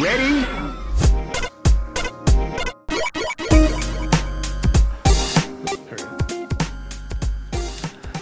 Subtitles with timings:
[0.00, 0.46] Ready?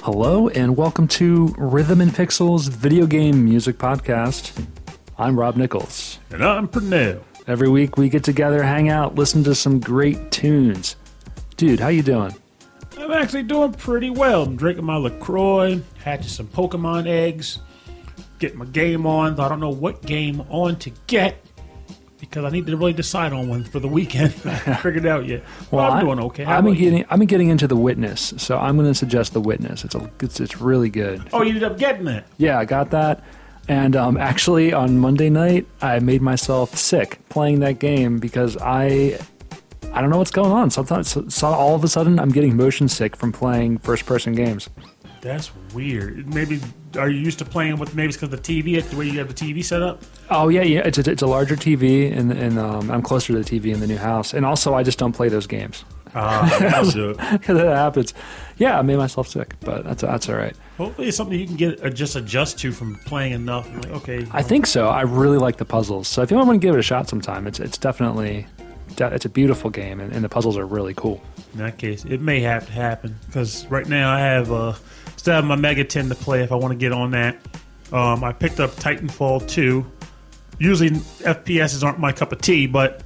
[0.03, 4.61] Hello, and welcome to Rhythm and Pixels Video Game Music Podcast.
[5.19, 6.19] I'm Rob Nichols.
[6.30, 7.22] And I'm Pernell.
[7.46, 10.97] Every week we get together, hang out, listen to some great tunes.
[11.56, 12.35] Dude, how you doing?
[12.99, 14.42] I'm actually doing pretty well.
[14.42, 17.60] I'm drinking my LaCroix, hatching some Pokemon eggs,
[18.41, 19.38] getting my game on.
[19.38, 21.45] I don't know what game on to get
[22.20, 24.34] because I need to really decide on one for the weekend.
[24.45, 25.42] I haven't figured it out yet.
[25.70, 26.45] Well, I'm I- doing okay.
[26.45, 26.90] How I've been about you?
[26.90, 29.84] getting I've been getting into The Witness, so I'm going to suggest The Witness.
[29.84, 31.23] It's a it's, it's really good.
[31.32, 32.24] Oh, you ended up getting it.
[32.36, 33.23] Yeah, I got that.
[33.68, 39.18] And um, actually, on Monday night, I made myself sick playing that game because I
[39.92, 40.70] I don't know what's going on.
[40.70, 44.34] Sometimes, so, so all of a sudden, I'm getting motion sick from playing first person
[44.34, 44.68] games.
[45.28, 46.32] That's weird.
[46.32, 46.59] Maybe
[46.98, 49.28] are you used to playing with maybe it's because the TV, the way you have
[49.28, 50.02] the TV set up?
[50.30, 50.80] Oh yeah, yeah.
[50.87, 53.80] It's a, it's a larger TV, and and um, I'm closer to the TV in
[53.80, 54.32] the new house.
[54.32, 55.84] And also, I just don't play those games
[56.15, 57.18] Ah, that'll it.
[57.32, 58.15] because it happens.
[58.56, 60.56] Yeah, I made myself sick, but that's that's all right.
[60.79, 63.68] Hopefully, it's something you can get uh, just adjust to from playing enough.
[63.71, 64.89] Like, okay, I think so.
[64.89, 66.09] I really like the puzzles.
[66.09, 68.47] So if you want to give it a shot sometime, it's it's definitely
[68.99, 71.23] it's a beautiful game, and, and the puzzles are really cool.
[71.53, 74.73] In that case, it may have to happen because right now I have uh,
[75.19, 77.37] still have my Mega 10 to play if I want to get on that.
[77.93, 79.85] Um, I picked up Titanfall 2.
[80.59, 83.03] Usually FPSs aren't my cup of tea, but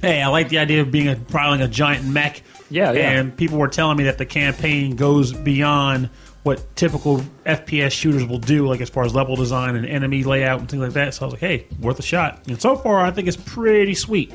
[0.00, 2.42] hey, I like the idea of being a piloting a giant mech.
[2.70, 3.10] Yeah, yeah.
[3.10, 6.10] And people were telling me that the campaign goes beyond
[6.42, 10.58] what typical FPS shooters will do, like as far as level design and enemy layout
[10.60, 11.14] and things like that.
[11.14, 12.48] So I was like, hey, worth a shot.
[12.48, 14.32] And so far, I think it's pretty sweet.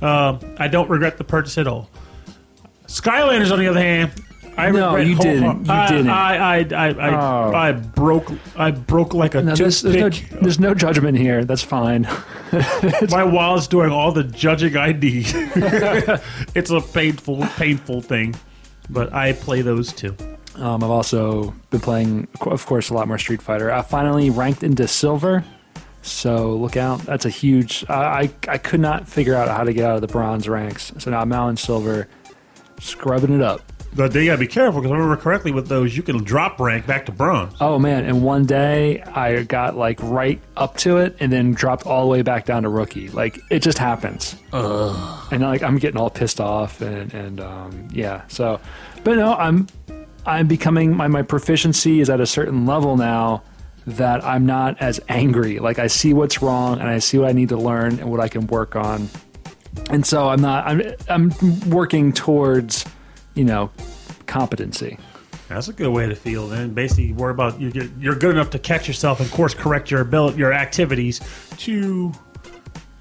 [0.00, 1.90] Um, I don't regret the purchase at all.
[2.86, 4.12] Skylanders, on the other hand,
[4.60, 5.66] I No, regret you whole- didn't.
[5.66, 6.08] You I, didn't.
[6.10, 7.10] I, I, I, I,
[7.50, 7.54] Oh.
[7.54, 8.30] I broke.
[8.56, 10.08] I broke like a No, there's, there's, no,
[10.40, 11.44] there's no judgment here.
[11.44, 12.02] That's fine.
[13.10, 15.26] My wallet's doing all the judging I need.
[16.54, 18.34] it's a painful, painful thing,
[18.88, 20.16] but I play those too.
[20.56, 23.70] Um, I've also been playing, of course, a lot more Street Fighter.
[23.72, 25.44] I finally ranked into silver,
[26.02, 27.00] so look out.
[27.02, 27.84] That's a huge.
[27.88, 30.92] I, I I could not figure out how to get out of the bronze ranks,
[30.98, 32.08] so now I'm now in silver,
[32.80, 33.69] scrubbing it up.
[33.94, 36.86] But they gotta be careful because I remember correctly with those, you can drop rank
[36.86, 37.54] back to bronze.
[37.60, 38.04] Oh man!
[38.04, 42.08] And one day I got like right up to it, and then dropped all the
[42.08, 43.08] way back down to rookie.
[43.08, 44.36] Like it just happens.
[45.32, 48.22] And like I'm getting all pissed off, and and um, yeah.
[48.28, 48.60] So,
[49.02, 49.66] but no, I'm
[50.24, 53.42] I'm becoming my my proficiency is at a certain level now
[53.86, 55.58] that I'm not as angry.
[55.58, 58.20] Like I see what's wrong, and I see what I need to learn and what
[58.20, 59.08] I can work on.
[59.90, 60.66] And so I'm not.
[60.66, 61.32] I'm I'm
[61.70, 62.84] working towards,
[63.34, 63.70] you know,
[64.26, 64.98] competency.
[65.48, 66.46] That's a good way to feel.
[66.46, 70.00] Then basically, worry about you're you're good enough to catch yourself and course correct your
[70.00, 71.20] ability, your activities
[71.58, 72.12] to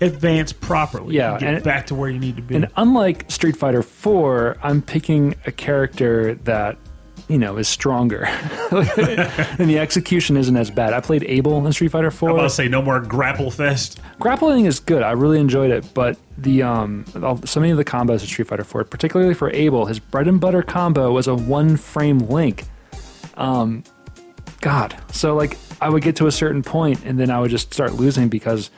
[0.02, 1.16] advance properly.
[1.16, 2.56] Yeah, and get and- back to where you need to be.
[2.56, 6.78] And unlike Street Fighter 4, I'm picking a character that,
[7.30, 8.26] you know, is stronger.
[8.72, 10.94] and the execution isn't as bad.
[10.94, 12.30] I played Abel in Street Fighter I'm 4.
[12.32, 14.02] about to say no more grapple fest.
[14.20, 15.04] Grappling is good.
[15.04, 17.06] I really enjoyed it, but the um
[17.46, 20.42] so many of the combos in Street Fighter 4, particularly for Abel, his bread and
[20.42, 22.66] butter combo was a one frame link.
[23.38, 23.84] Um
[24.62, 24.98] god.
[25.12, 27.94] So like I would get to a certain point and then I would just start
[27.94, 28.72] losing because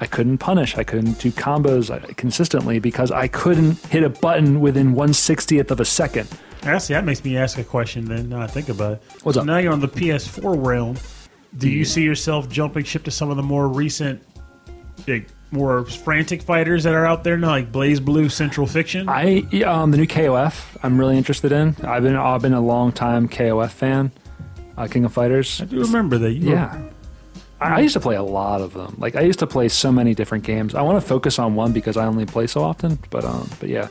[0.00, 0.78] I couldn't punish.
[0.78, 5.78] I couldn't do combos uh, consistently because I couldn't hit a button within 160th of
[5.78, 6.28] a second.
[6.62, 8.06] Actually, that makes me ask a question.
[8.06, 9.02] Then now I think about it.
[9.22, 9.46] What's so up?
[9.46, 10.96] Now you're on the PS4 realm.
[11.56, 14.22] Do you see yourself jumping ship to some of the more recent,
[15.06, 19.08] like, more frantic fighters that are out there now, like BlazBlue, Central Fiction?
[19.08, 21.74] I um the new KOF I'm really interested in.
[21.82, 24.12] I've been I've been a long time KOF fan.
[24.78, 25.60] Uh, King of Fighters.
[25.60, 26.32] I do remember that.
[26.32, 26.66] You Yeah.
[26.66, 26.90] I,
[27.60, 28.94] I used to play a lot of them.
[28.98, 30.74] Like I used to play so many different games.
[30.74, 32.98] I want to focus on one because I only play so often.
[33.10, 33.88] But um, but yeah,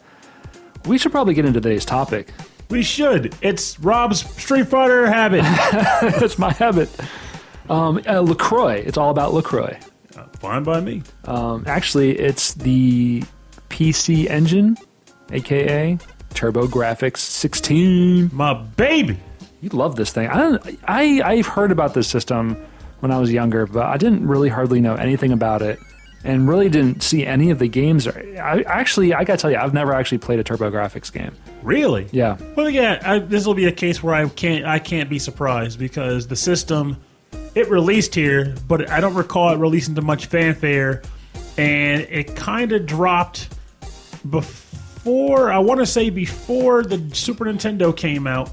[0.86, 2.32] we should probably get into today's topic.
[2.70, 3.36] we should.
[3.42, 5.42] It's Rob's Street Fighter habit.
[6.20, 6.90] That's my habit.
[7.70, 8.78] Um, uh, Lacroix.
[8.86, 9.78] It's all about Lacroix.
[10.40, 11.04] Fine by me.
[11.26, 13.24] Um, actually, it's the
[13.70, 14.78] PC engine,
[15.32, 15.98] aka
[16.34, 18.30] TurboGrafx 16.
[18.34, 19.18] My baby.
[19.62, 20.28] You love this thing.
[20.30, 20.80] I don't.
[20.88, 22.56] I I've heard about this system
[23.00, 25.80] when I was younger, but I didn't really hardly know anything about it,
[26.24, 28.08] and really didn't see any of the games.
[28.08, 31.32] I actually, I gotta tell you, I've never actually played a TurboGrafx game.
[31.64, 32.08] Really?
[32.12, 33.20] Yeah, Well, yeah.
[33.20, 34.66] This will be a case where I can't.
[34.66, 36.98] I can't be surprised because the system
[37.56, 41.02] it released here, but I don't recall it releasing to much fanfare,
[41.58, 43.50] and it kind of dropped
[44.30, 45.52] before.
[45.52, 48.52] I want to say before the Super Nintendo came out,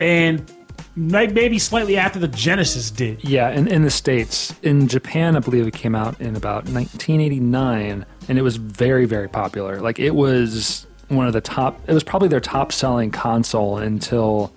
[0.00, 0.50] and
[0.96, 3.22] maybe slightly after the Genesis did.
[3.22, 4.54] Yeah, in, in the States.
[4.62, 9.28] In Japan, I believe it came out in about 1989, and it was very, very
[9.28, 9.80] popular.
[9.80, 14.52] Like, it was one of the top, it was probably their top selling console until,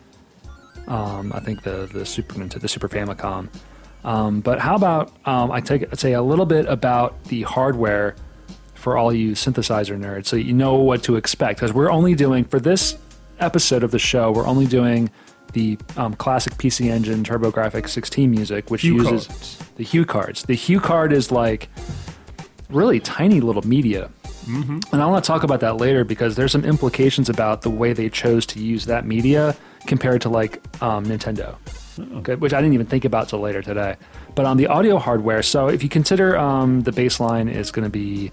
[0.88, 3.50] um, I think, the, the Super Nintendo, the Super Famicom.
[4.03, 8.15] Um, but how about um, I take say a little bit about the hardware
[8.74, 11.59] for all you synthesizer nerds, so you know what to expect.
[11.59, 12.97] Because we're only doing for this
[13.39, 15.09] episode of the show, we're only doing
[15.54, 19.57] the um, classic PC Engine TurboGrafx 16 music, which Hue uses cards.
[19.75, 20.46] the HuCards.
[20.46, 21.69] The HuCard is like
[22.69, 24.10] really tiny little media.
[24.46, 24.80] Mm-hmm.
[24.94, 27.94] And I want to talk about that later because there's some implications about the way
[27.94, 29.56] they chose to use that media
[29.86, 31.56] compared to like um, Nintendo,
[32.18, 33.95] okay, which I didn't even think about till later today.
[34.36, 37.90] But on the audio hardware, so if you consider um, the baseline is going to
[37.90, 38.31] be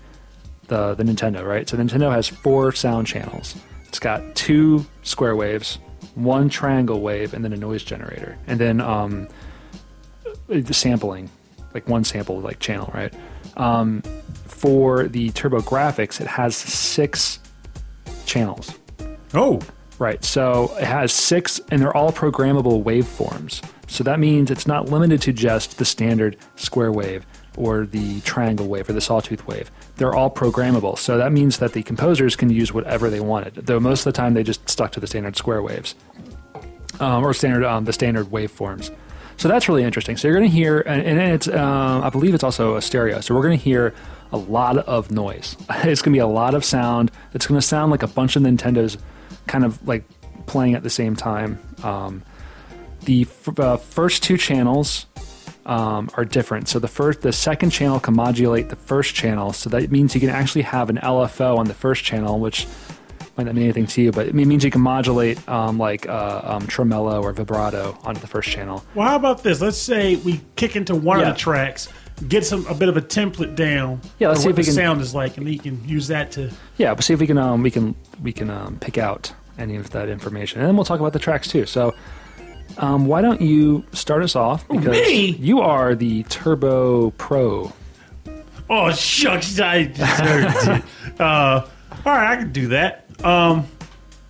[0.69, 1.69] the the Nintendo, right?
[1.69, 3.55] So Nintendo has four sound channels.
[3.89, 5.79] It's got two square waves,
[6.17, 9.29] one triangle wave, and then a noise generator, and then um,
[10.49, 11.31] the sampling,
[11.73, 13.15] like one sample like channel, right?
[13.57, 14.03] Um,
[14.47, 17.39] for the TurboGrafx, it has six
[18.25, 18.75] channels.
[19.35, 19.61] Oh,
[19.99, 20.23] Right.
[20.25, 23.67] So it has six, and they're all programmable waveforms.
[23.89, 27.25] So that means it's not limited to just the standard square wave
[27.57, 29.71] or the triangle wave or the sawtooth wave.
[29.97, 30.99] They're all programmable.
[30.99, 33.55] So that means that the composers can use whatever they wanted.
[33.55, 35.95] Though most of the time they just stuck to the standard square waves
[37.01, 38.95] um, or standard um, the standard waveforms.
[39.39, 40.17] So that's really interesting.
[40.17, 43.21] So you're going to hear, and, and it's um, I believe it's also a stereo.
[43.21, 43.95] So we're going to hear
[44.33, 45.57] a lot of noise.
[45.71, 47.11] It's going to be a lot of sound.
[47.35, 48.97] It's going to sound like a bunch of Nintendos
[49.47, 50.05] kind of like
[50.47, 51.59] playing at the same time.
[51.83, 52.23] Um,
[53.05, 55.07] the f- uh, first two channels
[55.67, 56.69] um, are different.
[56.69, 59.53] So the first, the second channel can modulate the first channel.
[59.53, 62.67] So that means you can actually have an LFO on the first channel, which
[63.37, 66.41] might not mean anything to you, but it means you can modulate um, like uh,
[66.45, 68.83] um, tremolo or vibrato onto the first channel.
[68.95, 69.61] well, how about this?
[69.61, 71.29] Let's say we kick into one Yeah.
[71.29, 71.89] of the tracks,
[72.29, 74.01] get some a bit of a template down.
[74.19, 76.07] Yeah, let's see what if we the can- sound is like, and you can use
[76.09, 76.51] that to.
[76.79, 79.77] Yeah, we'll see if we can um, we can we can um, pick out any
[79.77, 81.67] of that information, and then we'll talk about the tracks too.
[81.67, 81.95] So.
[82.79, 84.67] Um, why don't you start us off?
[84.69, 85.31] Because me?
[85.37, 87.73] you are the Turbo Pro.
[88.69, 90.83] Oh shucks, I deserved it.
[91.19, 91.67] Uh,
[92.05, 93.07] all right, I can do that.
[93.25, 93.67] Um,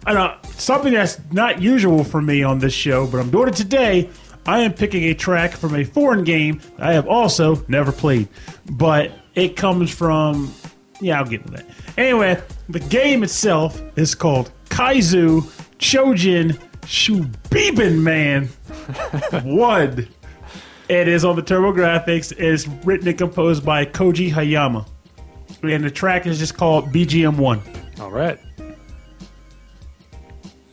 [0.06, 3.56] I know something that's not usual for me on this show, but I'm doing it
[3.56, 4.08] today.
[4.46, 8.28] I am picking a track from a foreign game I have also never played,
[8.70, 10.54] but it comes from.
[11.00, 11.66] Yeah, I'll get to that.
[11.98, 15.42] Anyway, the game itself is called Kaizu
[15.78, 16.56] Chojin
[16.86, 18.46] Shubiben Man
[19.44, 20.08] One.
[20.88, 22.32] It is on the TurboGrafx.
[22.32, 24.86] It is written and composed by Koji Hayama.
[25.62, 27.60] And the track is just called BGM 1.
[28.00, 28.38] All right.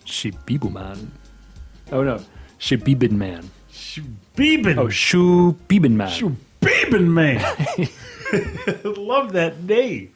[0.06, 1.10] Shibibuman.
[1.92, 2.20] Oh no,
[2.60, 3.50] Shibibin Man.
[3.72, 4.78] Shubiben.
[4.78, 6.10] Oh, Shubibin Man.
[6.10, 7.40] Shubiben Man.
[8.84, 10.14] Love that name.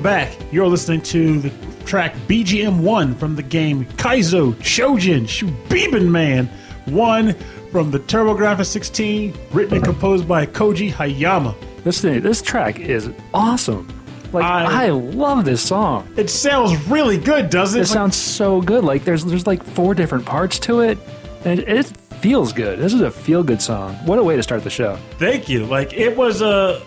[0.00, 0.50] Welcome back.
[0.50, 1.50] You're listening to the
[1.84, 6.46] track BGM 1 from the game Kaizo Chojin Shubiben Man
[6.86, 7.34] 1
[7.70, 11.54] from the TurboGrafx 16, written and composed by Koji Hayama.
[11.84, 13.92] This thing, this track is awesome.
[14.32, 16.10] Like I, I- love this song.
[16.16, 17.82] It sounds really good, doesn't it?
[17.82, 18.84] It sounds so good.
[18.84, 20.96] Like there's there's like four different parts to it,
[21.44, 21.84] and it, it
[22.22, 22.78] feels good.
[22.78, 23.96] This is a feel good song.
[24.06, 24.96] What a way to start the show.
[25.18, 25.66] Thank you.
[25.66, 26.80] Like it was a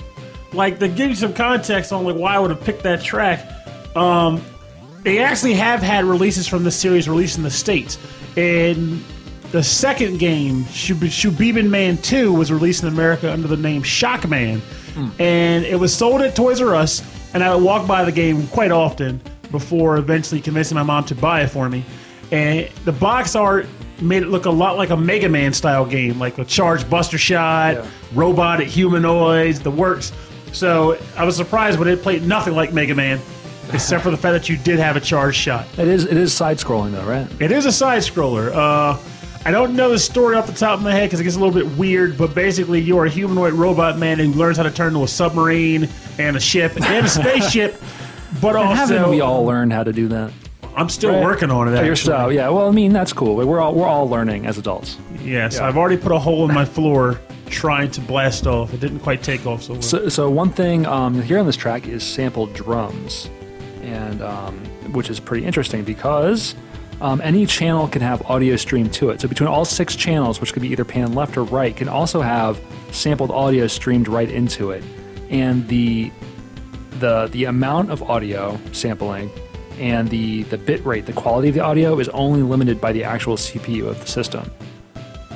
[0.54, 3.50] like to give you some context on like why I would have picked that track.
[3.96, 4.44] Um,
[5.04, 7.98] they actually have had releases from the series released in the states.
[8.38, 9.04] And
[9.52, 14.62] the second game, Shub- Shubiben Man Two, was released in America under the name Shockman,
[15.20, 17.04] and it was sold at Toys R Us.
[17.34, 19.20] And I would walk by the game quite often
[19.52, 21.84] before eventually convincing my mom to buy it for me.
[22.32, 23.68] And the box art
[24.02, 27.18] made it look a lot like a Mega Man style game, like a charged Buster
[27.18, 27.86] Shot, Yeah.
[28.14, 30.12] robotic humanoids, the works.
[30.54, 33.20] So I was surprised when it played nothing like Mega Man,
[33.74, 35.66] except for the fact that you did have a charge shot.
[35.78, 37.28] It is it is side scrolling though, right?
[37.42, 38.52] It is a side scroller.
[38.54, 38.98] Uh,
[39.46, 41.40] I don't know the story off the top of my head because it gets a
[41.40, 44.90] little bit weird, but basically you're a humanoid robot man who learns how to turn
[44.94, 47.76] into a submarine and a ship and a spaceship.
[48.42, 50.32] But And haven't also, we all learned how to do that?
[50.76, 51.22] I'm still Right.
[51.24, 51.72] working on it.
[51.84, 51.96] You're actually.
[52.16, 52.50] so yeah.
[52.50, 53.36] Well, I mean that's cool.
[53.36, 54.98] We're all we're all learning as adults.
[55.22, 55.68] Yes, Yeah.
[55.68, 58.74] I've already put a hole in my floor trying to blast off.
[58.74, 59.82] It didn't quite take off so well.
[59.82, 63.30] So, so one thing um, here on this track is sampled drums,
[63.82, 64.60] and um,
[64.94, 66.56] which is pretty interesting because
[67.02, 69.22] um, any channel can have audio stream to it.
[69.22, 72.22] So between all six channels, which could be either pan left or right, can also
[72.22, 72.60] have
[72.92, 74.84] sampled audio streamed right into it,
[75.30, 76.12] and the
[77.00, 79.30] the the amount of audio sampling
[79.80, 83.04] and the the bit rate, the quality of the audio is only limited by the
[83.04, 84.50] actual CPU of the system.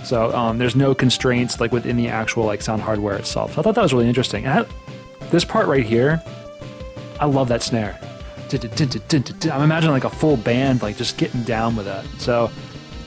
[0.07, 3.53] So um, there's no constraints like within the actual like sound hardware itself.
[3.53, 4.45] So I thought that was really interesting.
[4.45, 6.23] And I, this part right here,
[7.19, 7.99] I love that snare.
[8.49, 12.05] I'm imagining like a full band like just getting down with that.
[12.19, 12.49] So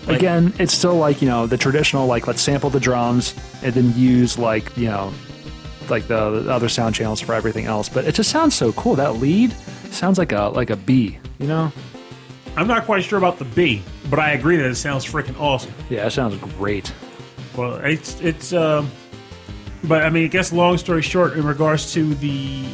[0.08, 3.96] again, it's still like you know the traditional like let's sample the drums and then
[3.96, 5.10] use like you know
[5.88, 7.88] like the, the other sound channels for everything else.
[7.88, 8.94] But it just sounds so cool.
[8.96, 9.52] That lead
[9.90, 11.18] sounds like a like a B.
[11.38, 11.72] You know?
[12.56, 15.72] I'm not quite sure about the B, but I agree that it sounds freaking awesome.
[15.88, 16.92] Yeah, it sounds great.
[17.56, 18.90] Well, it's it's um,
[19.84, 22.64] but I mean, I guess long story short, in regards to the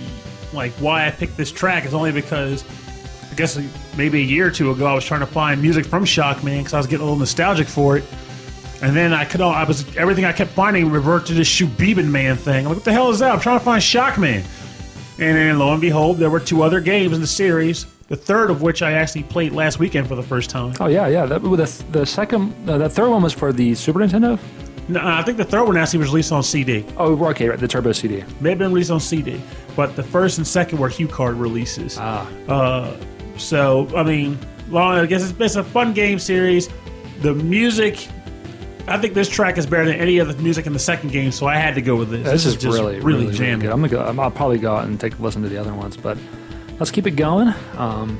[0.53, 2.65] like why I picked this track is only because
[3.31, 3.59] I guess
[3.97, 6.75] maybe a year or two ago I was trying to find music from Shockman because
[6.75, 8.05] I was getting a little nostalgic for it,
[8.83, 12.09] and then I could all I was everything I kept finding reverted to this Shubiben
[12.09, 12.65] Man thing.
[12.67, 13.33] I'm like, what the hell is that?
[13.33, 14.45] I'm trying to find Shockman,
[15.19, 17.87] and then lo and behold, there were two other games in the series.
[18.09, 20.75] The third of which I actually played last weekend for the first time.
[20.81, 21.27] Oh yeah, yeah.
[21.27, 24.39] That, the the second, uh, the third one was for the Super Nintendo.
[24.89, 26.85] No, I think the third one actually was released on CD.
[26.97, 28.23] Oh, okay, right, the Turbo CD.
[28.41, 29.41] may have been released on CD,
[29.75, 31.99] but the first and second were HuCard releases.
[31.99, 32.97] Ah, Uh,
[33.37, 34.99] so I mean, long.
[34.99, 36.69] I guess it's, it's a fun game series.
[37.23, 38.07] The music,
[38.87, 41.47] I think this track is better than any other music in the second game, so
[41.49, 42.23] I had to go with this.
[42.23, 43.61] this, is, just really, really, really jamming.
[43.67, 43.73] good.
[43.73, 44.01] I'm gonna go.
[44.05, 46.17] I'm- I'll probably go out and take a listen to the other ones, but
[46.79, 47.53] let's keep it going.
[47.77, 48.19] Um,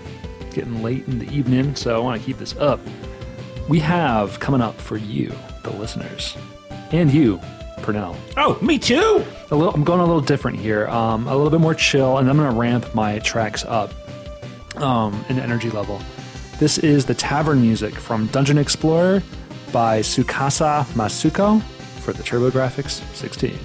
[0.53, 2.81] getting late in the evening, so I want to keep this up.
[3.69, 6.37] We have coming up for you, the listeners,
[6.93, 7.41] and you,
[7.79, 8.17] Purnell.
[8.37, 9.25] Oh, me too.
[9.51, 10.87] A little, I'm going a little different here.
[10.89, 13.93] Um, a little bit more chill, and I'm going to ramp my tracks up
[14.77, 16.01] um, in energy level.
[16.59, 19.23] This is the tavern music from Dungeon Explorer
[19.73, 21.63] by Tsukasa Masuko
[22.01, 23.59] for the TurboGrafx 16.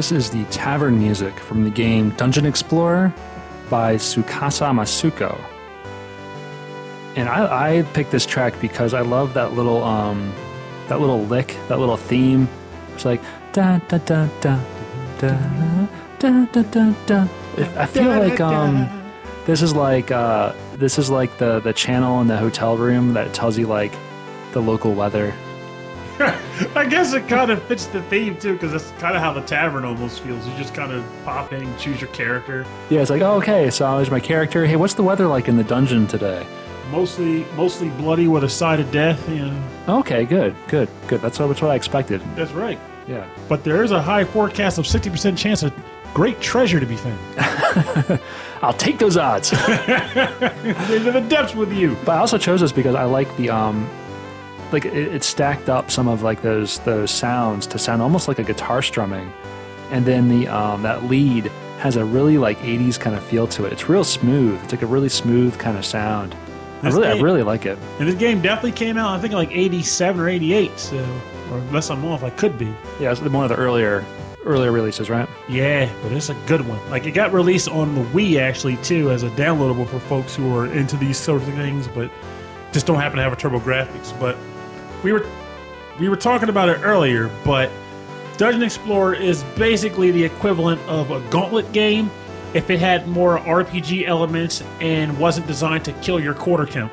[0.00, 3.12] This is the tavern music from the game Dungeon Explorer
[3.68, 5.38] by Tsukasa Masuko.
[7.16, 10.32] And I, I picked this track because I love that little um,
[10.88, 12.48] that little lick, that little theme.
[12.94, 13.20] It's like
[13.52, 14.58] da da da da
[15.18, 15.36] da
[16.18, 17.28] da da da da.
[17.76, 18.88] I feel like um,
[19.44, 23.34] this is like uh, this is like the the channel in the hotel room that
[23.34, 23.92] tells you like
[24.52, 25.34] the local weather.
[26.76, 29.40] I guess it kind of fits the theme too, because that's kind of how the
[29.42, 30.46] tavern almost feels.
[30.46, 32.66] You just kind of pop in, choose your character.
[32.88, 34.66] Yeah, it's like oh, okay, so I there's my character.
[34.66, 36.46] Hey, what's the weather like in the dungeon today?
[36.90, 39.28] Mostly, mostly bloody with a side of death.
[39.28, 41.20] Know, Okay, good, good, good.
[41.20, 42.20] That's what, that's what I expected.
[42.34, 42.78] that's right.
[43.06, 43.26] Yeah.
[43.48, 45.72] But there is a high forecast of sixty percent chance of
[46.14, 47.18] great treasure to be found.
[48.62, 49.52] I'll take those odds.
[49.52, 51.96] Into the depths with you.
[52.04, 53.88] But I also chose this because I like the um,
[54.72, 58.38] like it, it stacked up some of like those those sounds to sound almost like
[58.38, 59.32] a guitar strumming,
[59.90, 61.46] and then the um that lead
[61.78, 63.72] has a really like '80s kind of feel to it.
[63.72, 64.62] It's real smooth.
[64.64, 66.34] It's like a really smooth kind of sound.
[66.82, 67.78] I This really, I really like it.
[67.98, 70.78] And this game definitely came out, I think, like '87 or '88.
[70.78, 70.96] So,
[71.50, 72.72] or unless I'm off, I could be.
[72.98, 74.04] Yeah, it's one of the earlier
[74.44, 75.28] earlier releases, right?
[75.48, 76.78] Yeah, but it's a good one.
[76.90, 80.54] Like it got released on the Wii actually too as a downloadable for folks who
[80.56, 82.10] are into these sort of things, but
[82.72, 84.18] just don't happen to have a TurboGrafx.
[84.18, 84.36] But
[85.02, 85.26] we were
[85.98, 87.70] we were talking about it earlier, but
[88.38, 92.10] Dungeon Explorer is basically the equivalent of a Gauntlet game
[92.54, 96.90] if it had more RPG elements and wasn't designed to kill your quarter count.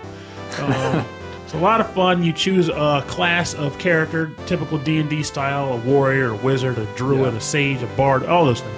[0.59, 1.05] Um,
[1.45, 2.21] it's a lot of fun.
[2.21, 6.77] You choose a class of character, typical D and D style: a warrior, a wizard,
[6.77, 7.37] a druid, Yeah.
[7.37, 8.75] a sage, a bard, all those things.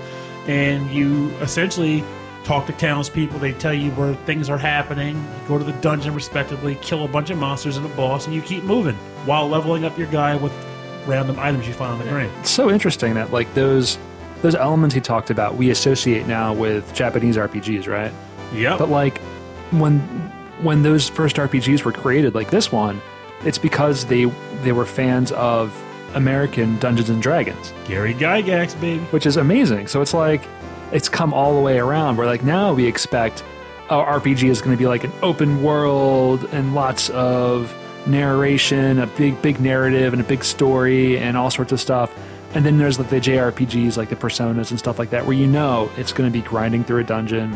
[0.48, 2.04] And you essentially
[2.44, 3.40] talk to townspeople.
[3.40, 5.16] They tell you where things are happening.
[5.16, 8.34] You go to the dungeon, respectively, kill a bunch of monsters and a boss, and
[8.36, 10.54] you keep moving while leveling up your guy with
[11.06, 12.32] random items you find on the ground.
[12.40, 13.98] It's so interesting that like those
[14.42, 18.14] those elements he talked about we associate now with Japanese RPGs, right?
[18.54, 18.80] Yep.
[18.80, 19.20] But like
[19.72, 20.00] when
[20.62, 23.02] when those first RPGs were created, like this one,
[23.44, 24.26] it's because they
[24.64, 25.76] they were fans of
[26.16, 29.04] American Dungeons and Dragons, Gary Gygax, baby.
[29.06, 29.88] which is amazing.
[29.88, 30.42] So it's like
[30.92, 32.18] it's come all the way around.
[32.18, 33.44] Where like now we expect
[33.90, 37.74] our RPG is going to be like an open world and lots of
[38.08, 42.14] narration, a big big narrative and a big story and all sorts of stuff.
[42.54, 45.46] And then there's like the JRPGs, like the Personas and stuff like that, where you
[45.46, 47.56] know it's going to be grinding through a dungeon.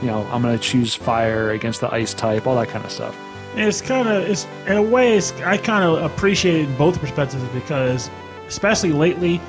[0.00, 2.90] You know, I'm going to choose fire against the ice type, all that kind of
[2.90, 3.16] stuff.
[3.56, 7.00] It's kind of it's in a way it's I kind of appreciate it in both
[7.00, 8.08] perspectives because
[8.46, 9.40] especially lately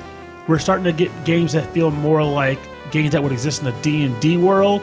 [0.47, 2.59] we're starting to get games that feel more like
[2.91, 4.81] games that would exist in the D and D world.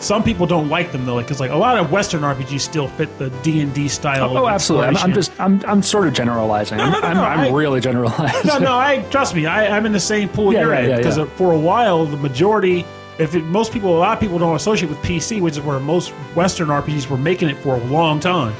[0.00, 3.18] Some people don't like them though, because like a lot of Western RPGs still fit
[3.18, 4.36] the D and D style.
[4.36, 4.88] Oh, absolutely.
[4.88, 6.80] I'm, I'm just, I'm, I'm sort of generalizing.
[6.80, 8.46] I'm, no, no, I'm, no, I'm I- really generalizing.
[8.46, 8.78] no, no.
[8.78, 9.44] I trust me.
[9.46, 11.26] I, I'm in the same pool Yeah, you're yeah, in because yeah.
[11.36, 12.86] for a while the majority,
[13.18, 15.78] if it, most people, a lot of people don't associate with PC, which is where
[15.78, 18.54] most Western RPGs were making it for a long time.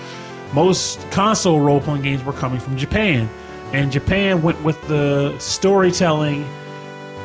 [0.52, 3.30] Most console role playing games were coming from Japan,
[3.72, 6.44] and Japan went with the storytelling.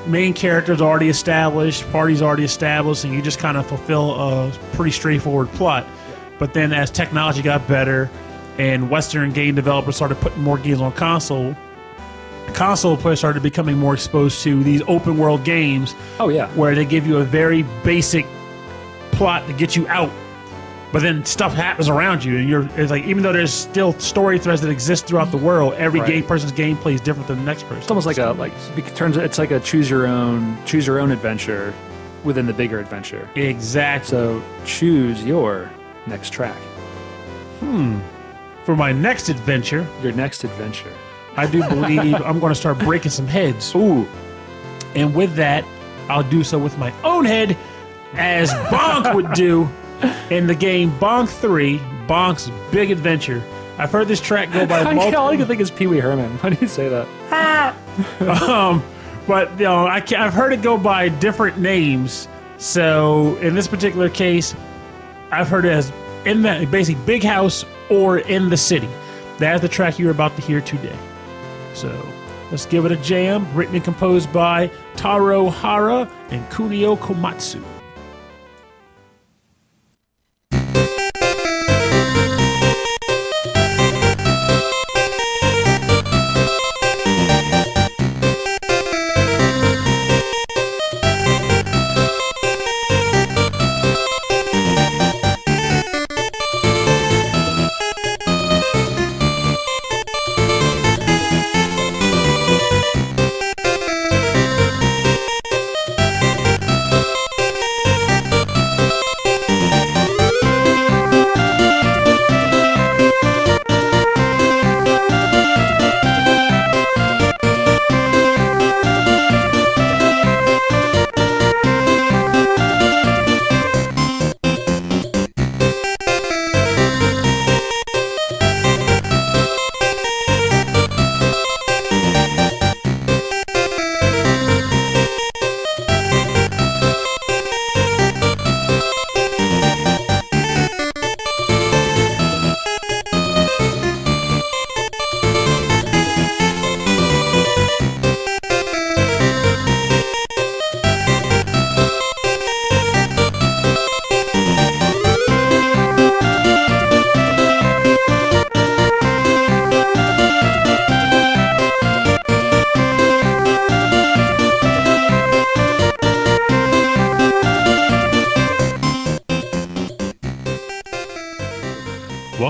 [0.07, 4.91] Main characters already established, party's already established, and you just kind of fulfill a pretty
[4.91, 5.85] straightforward plot.
[6.37, 8.09] But then, as technology got better,
[8.57, 11.55] and Western game developers started putting more games on console,
[12.53, 16.47] console players started becoming more exposed to these open world games oh, yeah.
[16.49, 18.25] where they give you a very basic
[19.11, 20.09] plot to get you out
[20.91, 24.39] but then stuff happens around you and you're it's like even though there's still story
[24.39, 26.09] threads that exist throughout the world every Right.
[26.09, 28.95] game person's gameplay is different than the next person It's almost like a, like, it
[28.95, 31.73] turns, it's like a choose your own, choose your own adventure
[32.23, 33.27] within the bigger adventure.
[33.35, 35.69] exactly So choose your
[36.07, 36.57] next track,
[37.59, 37.99] Hmm.
[38.63, 40.91] for my next adventure your next adventure.
[41.37, 44.07] i do believe i'm going to start breaking some heads Ooh,
[44.95, 45.65] and with that
[46.09, 47.57] i'll do so with my own head
[48.13, 49.67] as bonk would do
[50.29, 53.41] in the game bonk 3 bonk's big adventure
[53.77, 55.99] i've heard this track go by I, multiple all I can think is Pee Wee
[55.99, 56.31] Herman.
[56.39, 57.75] Why do you say that?
[58.41, 58.83] um,
[59.27, 62.27] but you know, I can, I've heard it go by different names.
[62.57, 64.55] So in this particular case,
[65.31, 65.91] I've heard it as
[66.25, 68.89] in the basically big house or in the city.
[69.37, 70.95] That's the track you're about to hear today.
[71.73, 71.89] So
[72.51, 73.51] let's give it a jam.
[73.53, 77.63] Written and composed by Taro Hara and Kunio Komatsu.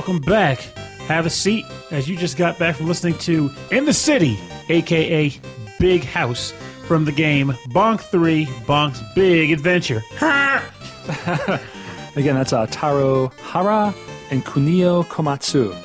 [0.05, 0.59] Welcome back.
[1.07, 4.37] Have a seat as you just got back from listening to In the City,
[4.69, 5.33] aka
[5.79, 6.51] Big House,
[6.85, 10.03] from the game Bonk 3 Bonk's Big Adventure.
[12.15, 13.95] Again, that's uh, Taro Hara
[14.29, 15.75] and Kunio Komatsu.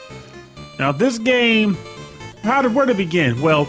[0.78, 1.78] Now, this game,
[2.42, 3.40] how did where to begin?
[3.40, 3.66] Well,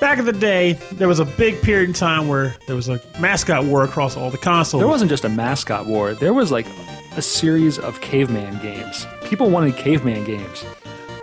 [0.00, 3.02] back in the day, there was a big period in time where there was a
[3.20, 4.80] mascot war across all the consoles.
[4.80, 6.14] There wasn't just a mascot war.
[6.14, 6.64] There was like
[7.16, 9.06] a series of caveman games.
[9.30, 10.64] People wanted caveman games.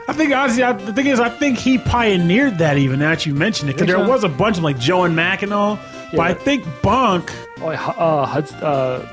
[0.08, 2.78] I think honestly, I, the thing is, I think he pioneered that.
[2.78, 4.10] Even now that you mentioned it, because there so?
[4.10, 5.78] was a bunch of like Joe and Mac and all.
[6.14, 9.06] But I think Bonk, Oh, uh,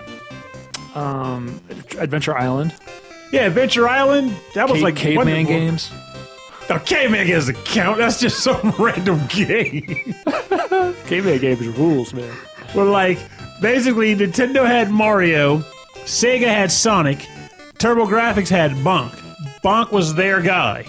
[0.94, 1.60] uh, um,
[1.98, 2.72] Adventure Island,
[3.32, 5.90] yeah, Adventure Island, that was Ca- like caveman games.
[6.70, 7.98] No, caveman doesn't count.
[7.98, 10.14] That's just some random game.
[11.06, 12.32] Caveman games rules, man.
[12.74, 13.18] Well, like,
[13.60, 15.58] basically, Nintendo had Mario,
[16.04, 17.26] Sega had Sonic,
[17.84, 19.12] TurboGrafx had Bonk.
[19.62, 20.86] Bonk was their guy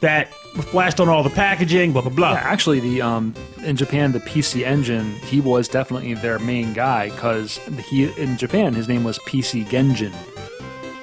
[0.00, 2.32] that flashed on all the packaging, blah blah blah.
[2.32, 7.08] Yeah, actually, the um, in Japan, the PC Engine, he was definitely their main guy
[7.08, 7.56] because
[7.88, 10.12] he in Japan his name was PC Genjin.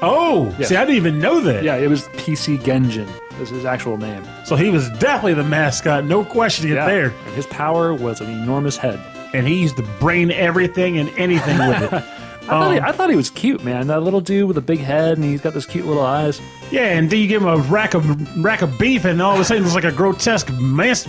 [0.03, 0.69] Oh, Yes.
[0.69, 1.63] see, I didn't even know that.
[1.63, 3.09] Yeah, it was PC Genjin.
[3.39, 4.23] Was his actual name.
[4.45, 7.05] So he was definitely the mascot, no question it Yeah, there.
[7.25, 8.99] and his power was an enormous head.
[9.33, 12.03] And he used to brain everything and anything with it.
[12.43, 13.87] I, thought he, I thought he was cute, man.
[13.87, 16.41] That little dude with a big head, and he's got those cute little eyes.
[16.71, 19.39] Yeah, and then you give him a rack of rack of beef, and all of
[19.39, 21.07] a sudden it's like a grotesque mess.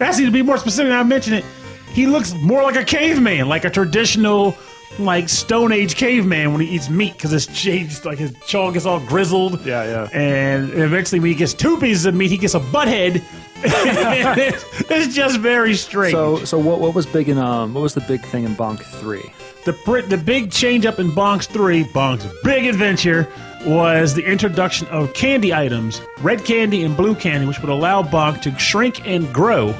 [0.00, 1.44] Actually, to be more specific, I mentioned it.
[1.92, 4.56] He looks more like a caveman, like a traditional,
[4.98, 8.84] like Stone Age caveman when he eats meat, because his changed, like his jaw gets
[8.84, 9.64] all grizzled.
[9.64, 10.08] Yeah, yeah.
[10.12, 13.22] And eventually, when he gets two pieces of meat, he gets a butt head.
[13.66, 16.12] it's, it's just very strange.
[16.12, 16.80] So, so what?
[16.80, 17.72] What was big in um?
[17.72, 19.32] What was the big thing in Bonk Three?
[19.64, 23.26] The the big change up in Bonk's 3, Bonk's Big Adventure,
[23.64, 28.42] was the introduction of candy items, red candy and blue candy, which would allow Bonk
[28.42, 29.74] to shrink and grow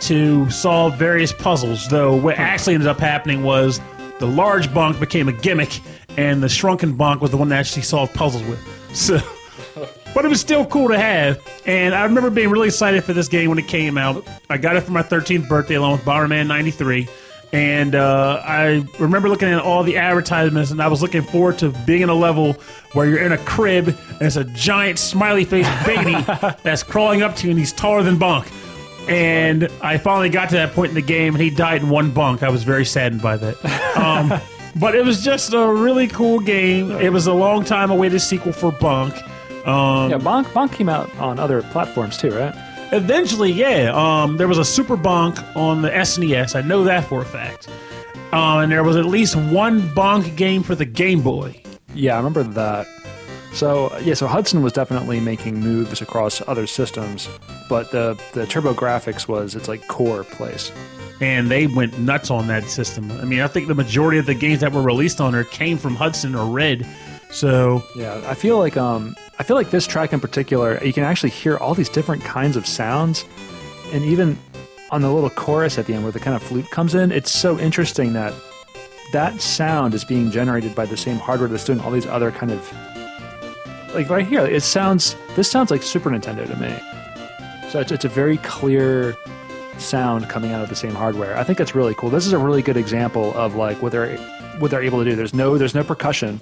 [0.00, 1.88] to solve various puzzles.
[1.88, 2.40] Though what hmm.
[2.40, 3.80] actually ended up happening was
[4.18, 5.80] the large Bonk became a gimmick,
[6.16, 8.60] and the shrunken Bonk was the one that actually solved puzzles with.
[8.94, 9.20] So.
[10.14, 13.28] But it was still cool to have, and I remember being really excited for this
[13.28, 14.26] game when it came out.
[14.48, 17.06] I got it for my 13th birthday along with Bomberman 93,
[17.52, 21.70] and uh, I remember looking at all the advertisements, and I was looking forward to
[21.86, 22.54] being in a level
[22.92, 26.12] where you're in a crib and it's a giant smiley face baby
[26.62, 28.50] that's crawling up to you, and he's taller than Bonk.
[29.08, 32.10] And I finally got to that point in the game, and he died in one
[32.10, 32.42] bunk.
[32.42, 33.96] I was very saddened by that.
[33.96, 34.38] Um,
[34.78, 36.90] but it was just a really cool game.
[36.92, 39.16] It was a long time awaited sequel for Bonk.
[39.66, 42.54] Um, Yeah, Bonk Bonk came out on other platforms too, right?
[42.92, 43.92] Eventually, yeah.
[43.94, 46.56] Um, there was a Super Bonk on the SNES.
[46.56, 47.68] I know that for a fact.
[48.32, 51.60] Um, and there was at least one Bonk game for the Game Boy.
[51.94, 52.86] Yeah, I remember that.
[53.52, 57.28] So yeah, so Hudson was definitely making moves across other systems,
[57.68, 60.70] but the the TurboGrafx was its like core place.
[61.20, 63.10] And they went nuts on that system.
[63.12, 65.76] I mean, I think the majority of the games that were released on there came
[65.76, 66.86] from Hudson or Red.
[67.30, 71.04] So, Yeah, I feel like um I feel like this track in particular, you can
[71.04, 73.24] actually hear all these different kinds of sounds,
[73.92, 74.38] and even
[74.90, 77.30] on the little chorus at the end where the kind of flute comes in, it's
[77.30, 78.32] so interesting that
[79.12, 82.50] that sound is being generated by the same hardware that's doing all these other kind
[82.52, 82.72] of
[83.94, 84.44] like right here.
[84.44, 86.74] It sounds this sounds like Super Nintendo to me.
[87.70, 89.14] So it's, it's a very clear
[89.76, 91.36] sound coming out of the same hardware.
[91.36, 92.10] I think that's really cool.
[92.10, 94.16] This is a really good example of like what they're
[94.58, 95.14] what they're able to do.
[95.14, 96.40] There's no there's no percussion.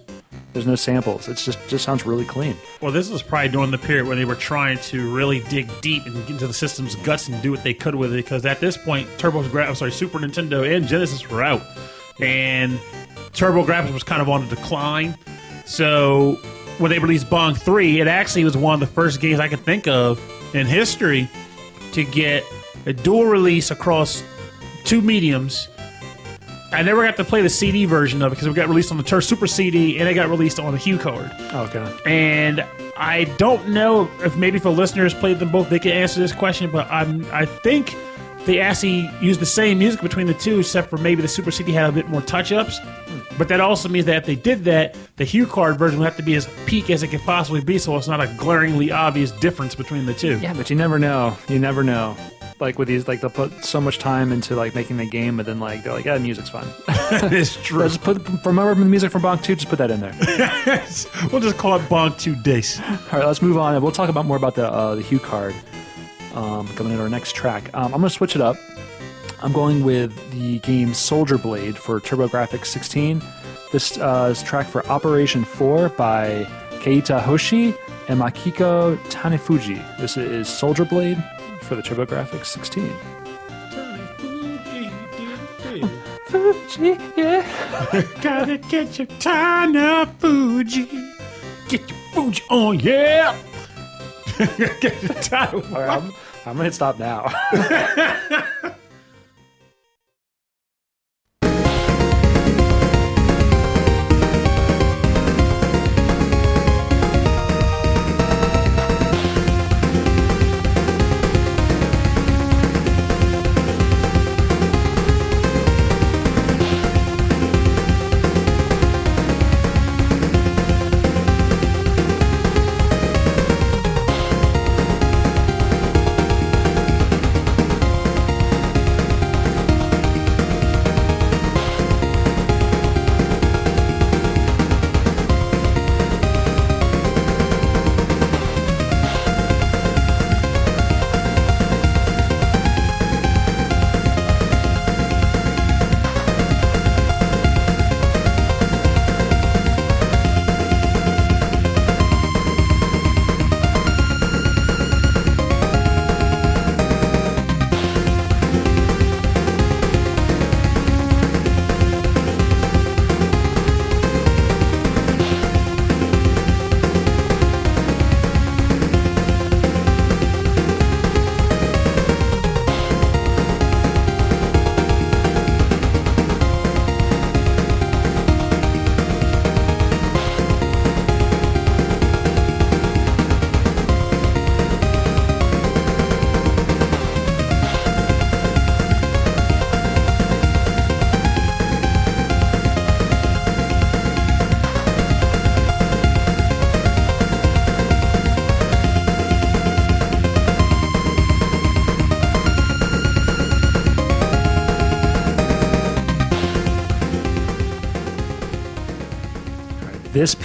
[0.56, 1.28] There's no samples.
[1.28, 2.56] It's just just sounds really clean.
[2.80, 6.06] well, this was probably during the period when they were trying to really dig deep
[6.06, 8.16] and get into the system's guts and do what they could with it.
[8.16, 11.60] Because at this point, Turbo's Gra- I'm sorry, Super Nintendo and Genesis were out,
[12.22, 12.80] and
[13.32, 15.14] TurboGrafx was kind of on the decline.
[15.66, 16.36] So
[16.78, 19.60] when they released Bonk 3, it actually was one of the first games I could
[19.60, 20.18] think of
[20.54, 21.28] in history
[21.92, 22.44] to get
[22.86, 24.22] a dual release across
[24.84, 25.68] two mediums.
[26.72, 28.96] I never got to play the CD version of it because it got released on
[28.96, 31.34] the Tur Super CD and it got released on the HuCard.
[31.52, 31.96] Oh, okay.
[32.04, 36.18] And I don't know if maybe if the listeners played them both, they can answer
[36.20, 36.70] this question.
[36.70, 37.94] But I'm I think
[38.46, 41.72] they actually used the same music between the two, except for maybe the Super CD
[41.72, 42.78] had a bit more touch ups.
[42.78, 43.36] Hmm.
[43.38, 46.22] But that also means that if they did that, the HuCard version would have to
[46.22, 49.74] be as peak as it could possibly be, so it's not a glaringly obvious difference
[49.74, 50.38] between the two.
[50.38, 51.36] Yeah, but you never know.
[51.48, 52.16] You never know.
[52.58, 55.44] Like with these, like they'll put so much time into like making the game, but
[55.44, 56.66] then like they're like, yeah, the music's fun.
[56.88, 57.82] it's true.
[57.82, 60.14] Just put remember the music from Bonk 2, Just put that in there.
[61.32, 62.80] we'll just call it Bonk Two Days.
[62.80, 63.80] All right, let's move on.
[63.82, 65.54] We'll talk about more about the uh, the HuCard
[66.34, 67.64] um, coming in our next track.
[67.74, 68.56] Um, I'm going to switch it up.
[69.42, 73.22] I'm going with the game Soldier Blade for TurboGrafx 16.
[73.70, 76.44] This uh, is track for Operation 4 by
[76.80, 77.74] Keita Hoshi
[78.08, 79.98] and Makiko Tanefuji.
[79.98, 81.22] This is Soldier Blade
[81.66, 82.92] for the TurboGrafx 16.
[86.26, 88.02] Fuji, yeah.
[88.22, 90.88] Gotta get your Tana Fuji.
[91.68, 93.36] Get your Fuji on, yeah.
[94.56, 95.56] get your Tana.
[95.56, 96.12] All right, I'm,
[96.46, 97.32] I'm gonna stop now.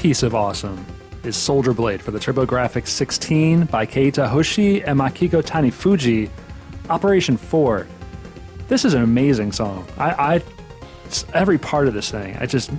[0.01, 0.83] piece of awesome
[1.23, 6.27] is Soldier Blade for the TurboGrafx 16 by Keita Hoshi and Makiko Tanifuji,
[6.89, 7.85] Operation 4.
[8.67, 9.87] This is an amazing song.
[9.99, 10.43] I, I
[11.35, 12.71] every part of this thing, I just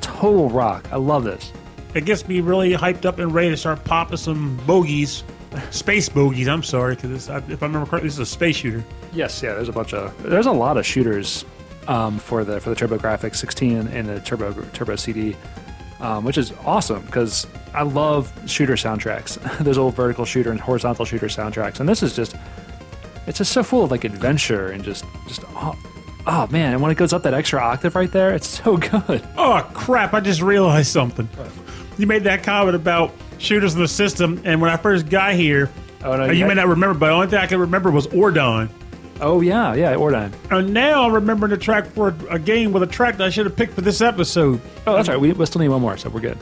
[0.00, 0.86] total rock.
[0.92, 1.52] I love this.
[1.94, 5.24] It gets me really hyped up and ready to start popping some bogeys.
[5.72, 8.84] Space bogeys, I'm sorry, because if I remember correctly, this is a space shooter.
[9.12, 9.54] Yes, yeah.
[9.54, 11.44] There's a bunch of there's a lot of shooters
[11.88, 15.34] um, for the for the TurboGrafx 16 and the Turbo Turbo CD,
[16.00, 19.38] um, which is awesome because I love shooter soundtracks.
[19.64, 22.34] Those old vertical shooter and horizontal shooter soundtracks, and this is just
[23.26, 25.76] it's just so full of like adventure and just just oh,
[26.26, 26.72] oh man!
[26.72, 29.26] And when it goes up that extra octave right there, it's so good.
[29.36, 30.14] Oh crap!
[30.14, 31.28] I just realized something.
[31.98, 35.70] You made that comment about shooters in the system, and when I first got here,
[36.02, 37.60] Oh, no, uh, you you had- may not remember, but the only thing I can
[37.60, 38.70] remember was Ordon.
[39.20, 40.32] Oh yeah, yeah, Ordyne.
[40.50, 43.46] And now I'm remembering the track for a game with a track that I should
[43.46, 44.60] have picked for this episode.
[44.86, 45.20] Oh, that's right.
[45.20, 46.38] We, we still need one more, so we're good.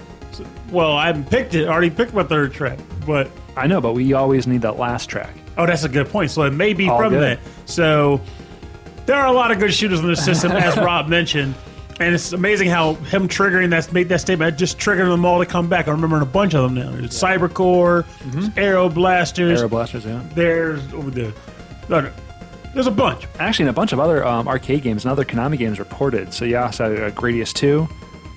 [0.70, 1.66] Well, I haven't picked it.
[1.66, 5.08] I already picked my third track, but I know, but we always need that last
[5.08, 5.34] track.
[5.56, 6.30] oh, that's a good point.
[6.30, 7.22] So it may be All from good.
[7.22, 7.40] that.
[7.66, 8.20] So
[9.06, 11.54] there are a lot of good shooters in the system, as Rob mentioned.
[12.00, 15.46] And it's amazing how him triggering that made that statement just triggered them all to
[15.46, 15.88] come back.
[15.88, 16.92] I'm remembering a bunch of them now.
[16.92, 19.58] There's Cybercore, there's Aero Blasters.
[19.58, 20.22] Aero Blasters, yeah.
[20.34, 21.10] There's over.
[21.88, 22.12] No, no.
[22.74, 23.26] There's a bunch.
[23.38, 26.32] Actually, and a bunch of other um, arcade games and other Konami games reported.
[26.32, 27.88] So yeah, so uh, Gradius 2,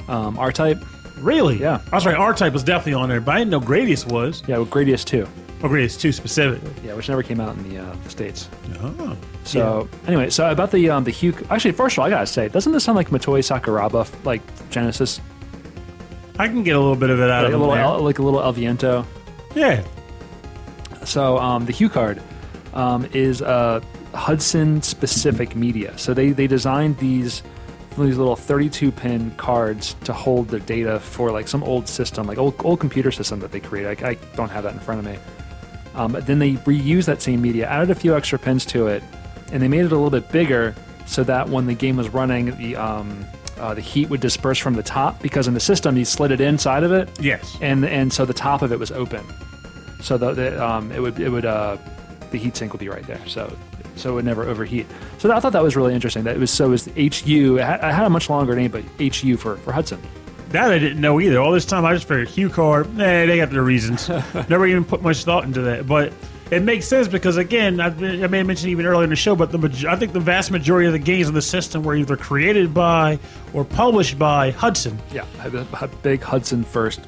[0.07, 0.77] um, R-Type.
[1.17, 1.59] Really?
[1.59, 1.81] Yeah.
[1.91, 2.15] I was right.
[2.15, 4.41] R Type was definitely on there, but I didn't know Gradius was.
[4.47, 5.27] Yeah, well, Gradius 2.
[5.63, 6.73] Oh, Gradius 2 specifically.
[6.83, 8.49] Yeah, which never came out in the, uh, the States.
[8.79, 9.15] Oh.
[9.43, 11.33] So anyway, so about the um, the Hue.
[11.49, 14.41] Actually, first of all, I gotta say, doesn't this sound like Motoi Sakuraba, like
[14.71, 15.21] Genesis,
[16.39, 17.99] I can get a little bit of it out like a of little him El,
[17.99, 19.05] like a little El Viento?
[19.53, 19.83] Yeah.
[21.03, 22.21] So um, the HuCard
[22.73, 23.81] um, is uh,
[24.13, 25.97] Hudson specific media.
[25.97, 27.43] So they they designed these
[27.97, 32.37] these little 32 pin cards to hold the data for like some old system, like
[32.37, 34.03] old old computer system that they created.
[34.03, 35.17] I, I don't have that in front of me.
[35.93, 39.03] Um, but then they reused that same media, added a few extra pins to it,
[39.51, 40.73] and they made it a little bit bigger
[41.05, 43.25] so that when the game was running, the um,
[43.59, 46.39] uh, the heat would disperse from the top because in the system you slid it
[46.39, 47.57] inside of it, Yes.
[47.61, 49.25] and and so the top of it was open,
[49.99, 51.77] so the, the um, it would it would uh,
[52.31, 53.53] the heat sink would be right there, so
[53.95, 54.87] so it would never overheat.
[55.17, 56.23] So I thought that was really interesting.
[56.23, 57.57] That it was so it was HU.
[57.57, 60.01] It had, a much longer name, but HU for for Hudson.
[60.49, 61.39] That I didn't know either.
[61.39, 64.09] All this time I just figured HuCard, nah, eh, they got their reasons.
[64.49, 65.87] Never even put much thought into that.
[65.87, 66.11] But
[66.51, 69.33] it makes sense because, again, I've I may have mentioned even earlier in the show,
[69.35, 72.17] but the I think the vast majority of the games in the system were either
[72.17, 73.17] created by
[73.53, 74.99] or published by Hudson.
[75.13, 77.01] Yeah, a big Hudson first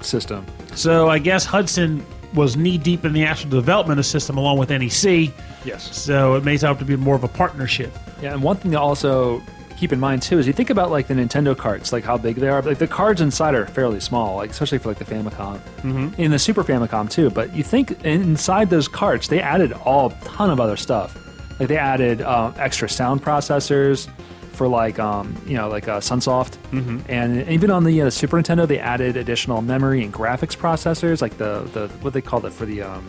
[0.00, 0.46] system.
[0.74, 4.58] So I guess Hudson was knee deep in the actual development of the system along
[4.58, 5.30] with NEC.
[5.66, 5.96] Yes.
[5.96, 7.92] So it may out to be more of a partnership.
[8.22, 9.42] Yeah, and one thing to also
[9.76, 12.36] keep in mind too is you think about like the Nintendo carts, like how big
[12.36, 12.62] they are.
[12.62, 16.20] Like the cards inside are fairly small, like especially for like the Famicom, mm-hmm.
[16.20, 17.30] in the Super Famicom too.
[17.30, 21.22] But you think inside those carts they added all ton of other stuff.
[21.58, 24.08] Like they added um, extra sound processors
[24.52, 27.00] for like um, you know like uh, Sunsoft, mm-hmm.
[27.08, 31.36] and even on the uh, Super Nintendo they added additional memory and graphics processors, like
[31.38, 33.04] the the what they called it for the um,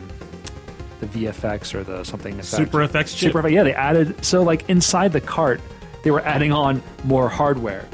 [1.00, 2.48] the VFX or the something effect.
[2.48, 3.32] Super FX chip.
[3.32, 3.52] Super FX.
[3.52, 5.62] Yeah, they added so like inside the cart
[6.04, 7.86] they were adding on more hardware.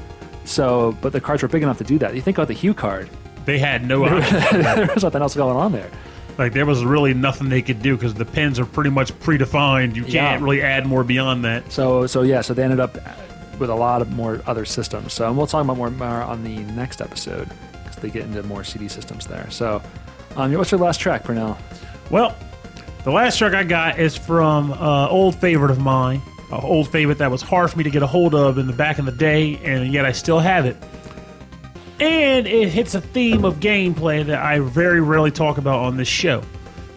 [0.45, 2.13] So, but the cards were big enough to do that.
[2.15, 3.07] You think about the HuCard.
[3.45, 4.61] They had no option.
[4.61, 5.89] there was nothing else going on there.
[6.37, 9.95] Like there was really nothing they could do because the pins are pretty much predefined.
[9.95, 10.39] You can't Yeah.
[10.41, 11.71] really add more beyond that.
[11.71, 12.97] So, so yeah, so they ended up
[13.59, 15.13] with a lot of more other systems.
[15.13, 17.49] So, and we'll talk about more, more on the next episode
[17.83, 19.49] because they get into more CD systems there.
[19.51, 19.81] So,
[20.35, 21.57] um, what's your last track, Purnell?
[22.09, 22.35] Well,
[23.03, 27.17] the last track I got is from uh, old favorite of mine, an old favorite
[27.19, 29.11] that was hard for me to get a hold of in the back in the
[29.11, 30.77] day, and yet I still have it.
[31.99, 36.07] And it hits a theme of gameplay that I very rarely talk about on this
[36.07, 36.41] show.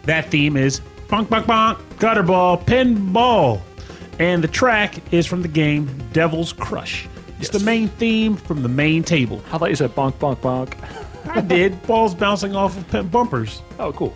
[0.05, 3.61] That theme is bonk bonk bonk, gutterball, pinball.
[4.19, 7.07] And the track is from the game Devil's Crush.
[7.39, 7.61] It's Yes.
[7.61, 9.43] the main theme from the main table.
[9.51, 10.73] How about you said bonk, bonk, bonk?
[11.29, 13.61] I did balls bouncing off of pin- bumpers.
[13.79, 14.15] Oh, cool.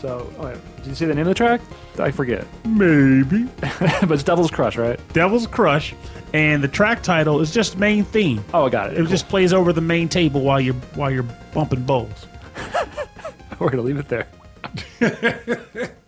[0.00, 0.58] So, oh, yeah.
[0.76, 1.60] did you see the name of the track?
[1.98, 2.46] I forget.
[2.64, 3.44] Maybe.
[3.80, 5.00] but it's Devil's Crush, right?
[5.12, 5.94] Devil's Crush,
[6.34, 8.44] and the track title is just main theme.
[8.52, 8.98] Oh, I got it.
[8.98, 12.26] It just plays over the main table while you're while you're bumping bowls.
[13.58, 14.26] We're gonna leave it there.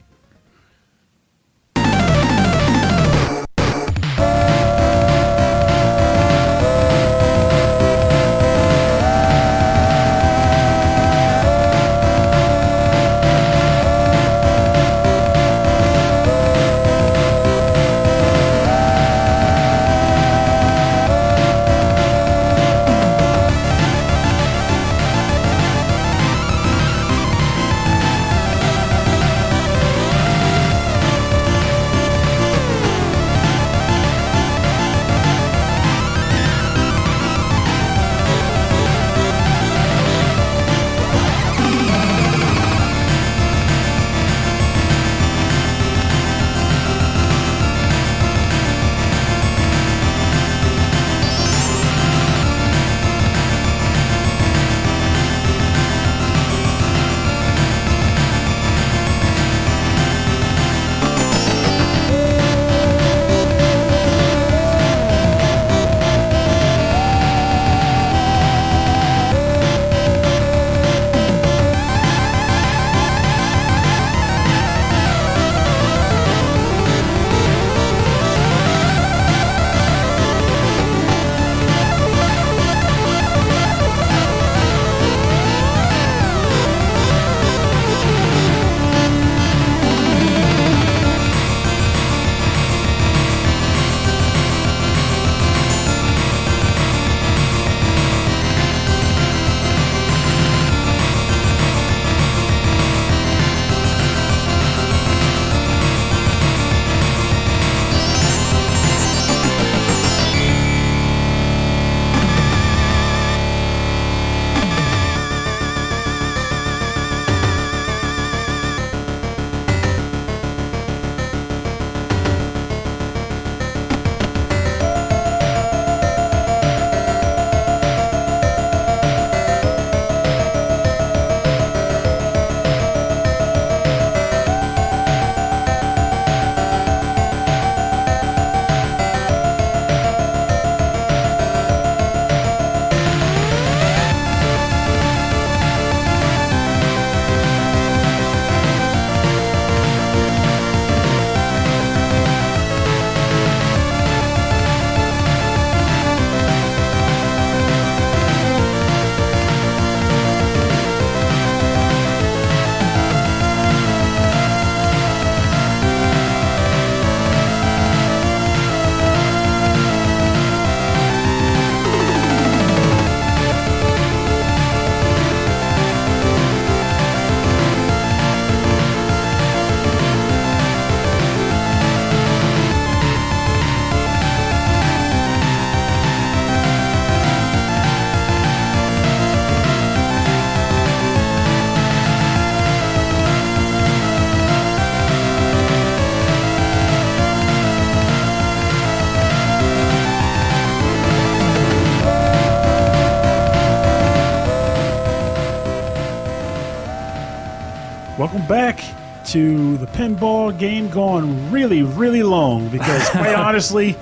[208.49, 208.80] back
[209.26, 213.96] to the pinball game gone really, really long because, quite honestly,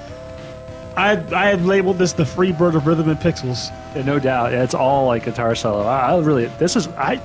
[0.96, 3.70] I I had labeled this the free bird of rhythm and pixels.
[3.94, 4.52] Yeah, no doubt.
[4.52, 5.82] Yeah, it's all like guitar solo.
[5.82, 7.20] I, I really, this is I.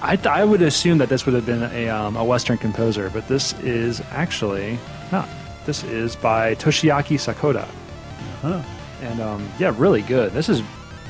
[0.00, 3.10] I, th- I would assume that this would have been a, um, a Western composer,
[3.10, 4.78] but this is actually
[5.10, 5.28] not.
[5.66, 7.66] This is by Toshiaki Sakoda.
[8.40, 8.62] Huh.
[9.02, 10.32] And um, yeah, really good.
[10.32, 10.62] This is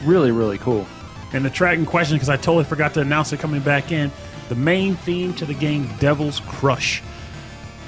[0.05, 0.87] really, really cool.
[1.33, 4.11] And the track in question, because I totally forgot to announce it coming back in,
[4.49, 7.03] the main theme to the game, Devil's Crush.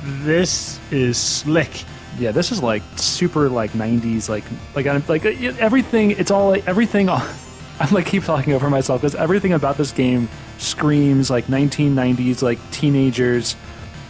[0.05, 1.84] This is slick.
[2.18, 6.11] Yeah, this is like super like '90s, like like I'm- like uh, everything.
[6.12, 7.09] It's all like everything.
[7.80, 10.28] I'm like keep talking over myself because everything about this game
[10.59, 13.57] screams like 1990s, like teenagers,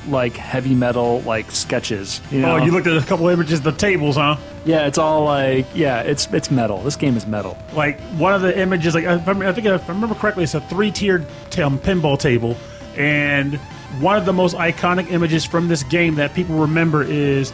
[0.09, 2.21] like heavy metal, like sketches.
[2.31, 2.53] You know?
[2.53, 4.37] Oh, you looked at a couple images of the tables, huh?
[4.65, 6.83] Yeah, it's all like yeah, it's it's metal.
[6.83, 7.57] This game is metal.
[7.75, 10.61] Like one of the images, like I I think if I remember correctly, it's a
[10.61, 12.57] three-tiered t- um, pinball table,
[12.97, 13.55] and
[14.01, 17.53] one of the most iconic images from this game that people remember is,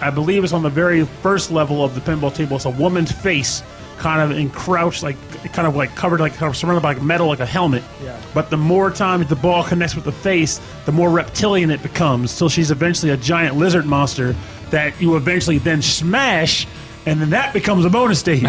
[0.00, 2.56] I believe, it's on the very first level of the pinball table.
[2.56, 3.62] It's a woman's face,
[3.98, 5.16] kind of encrouched, like
[5.52, 7.82] kind of like covered, like surrounded by like metal, like a helmet.
[8.02, 8.20] Yeah.
[8.32, 12.36] But the more times the ball connects with the face, the more reptilian it becomes,
[12.38, 14.34] till she's eventually a giant lizard monster
[14.70, 16.66] that you eventually then smash,
[17.06, 18.44] and then that becomes a bonus stage.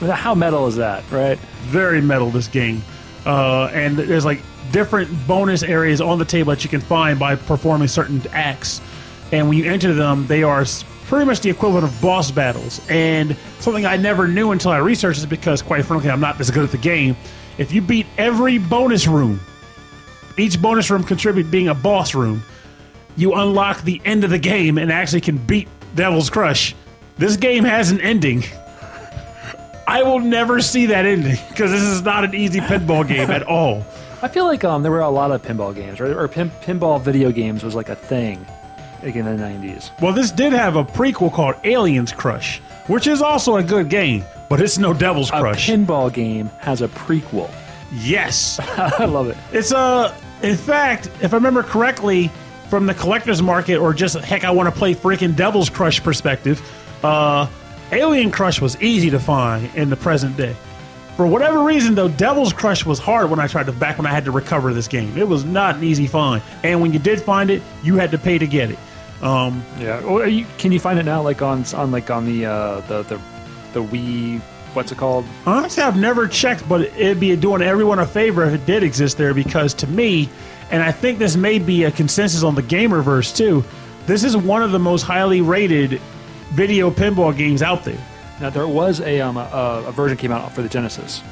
[0.00, 1.38] But How metal is that, right?
[1.64, 2.82] very metal this game
[3.24, 4.40] uh, and there's like
[4.70, 8.82] different bonus areas on the table that you can find by performing certain acts
[9.32, 10.64] and when you enter them they are
[11.06, 12.80] pretty much the equivalent of boss battles.
[12.88, 16.50] And something i never knew until i researched it because quite frankly i'm not this
[16.50, 17.16] good at the game.
[17.56, 19.40] If you beat every bonus room
[20.36, 22.42] each bonus room contribute being a boss room
[23.16, 26.74] you unlock the end of the game and actually can beat devil's crush.
[27.16, 28.42] This game has an ending.
[29.86, 33.42] I will never see that ending because this is not an easy pinball game at
[33.44, 33.86] all.
[34.22, 36.10] I feel like um, there were a lot of pinball games, right?
[36.10, 38.44] Or pin- pinball video games was like a thing,
[39.04, 39.90] like in the '90s.
[40.00, 44.24] Well, this did have a prequel called Aliens Crush, which is also a good game,
[44.48, 45.68] but it's no Devil's A Crush.
[45.68, 47.50] pinball game has a prequel.
[47.92, 49.36] yes, I love it.
[49.52, 50.14] it's a.
[50.42, 52.30] In fact, if I remember correctly,
[52.68, 56.60] from the collector's market or just heck, I want to play freaking Devil's Crush perspective,
[57.04, 57.46] uh,
[57.92, 60.54] Alien Crush was easy to find in the present day.
[61.16, 64.10] For whatever reason, though, Devil's Crush was hard when I tried to back when I
[64.10, 65.16] had to recover this game.
[65.16, 68.18] It was not an easy find, and when you did find it, you had to
[68.18, 68.78] pay to get it.
[69.24, 70.00] Um, Yeah.
[70.02, 73.02] Or you, can you find it now, like on on like on the uh, the
[73.02, 73.20] the
[73.72, 74.40] the Wii?
[74.74, 75.24] What's it called?
[75.46, 79.16] Honestly, I've never checked, but it'd be doing everyone a favor if it did exist
[79.18, 80.28] there because to me,
[80.70, 83.64] and I think this may be a consensus on the Gamerverse too,
[84.06, 86.00] this is one of the most highly rated
[86.50, 87.98] video pinball games out there.
[88.40, 91.22] Now there was a um a, a version came out for the Genesis.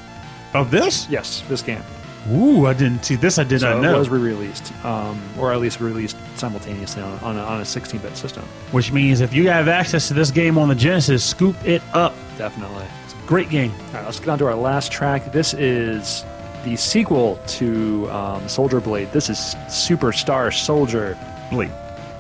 [0.55, 1.09] Of this?
[1.11, 1.82] Yes, this game.
[2.30, 3.38] Ooh, I didn't see this.
[3.38, 3.98] I did So not it know.
[3.98, 8.44] was re-released, um, or at least released simultaneously on on a, on a 16-bit system.
[8.70, 12.14] Which means if you have access to this game on the Genesis, scoop it up.
[12.38, 12.84] Definitely.
[13.04, 13.72] It's a great game.
[13.88, 15.32] All right, let's get on to our last track.
[15.32, 16.24] This is
[16.64, 19.10] the sequel to um, Soldier Blade.
[19.10, 21.18] This is Superstar Soldier
[21.50, 21.72] Blade.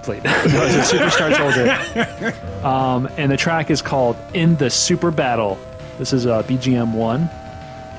[0.04, 0.24] Blade.
[0.24, 2.34] no, it's a Superstar Soldier.
[2.66, 5.58] Um, and the track is called "In the Super Battle."
[5.98, 7.28] This is uh, BGM one,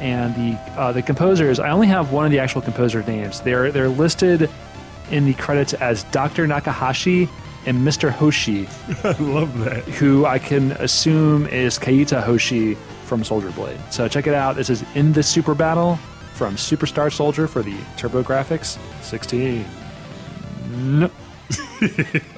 [0.04, 1.60] and the uh, the composers.
[1.60, 3.42] I only have one of the actual composer names.
[3.42, 4.50] They're they're listed
[5.10, 6.46] in the credits as Dr.
[6.46, 7.30] Nakahashi
[7.66, 8.10] and Mr.
[8.10, 8.68] Hoshi,
[9.04, 9.84] I love that.
[9.84, 12.76] who I can assume is Kaita Hoshi
[13.06, 13.80] from Soldier Blade.
[13.90, 14.56] So check it out.
[14.58, 15.96] This is In the Super Battle
[16.34, 19.66] from Superstar Soldier for the TurboGrafx 16.
[21.00, 21.10] No.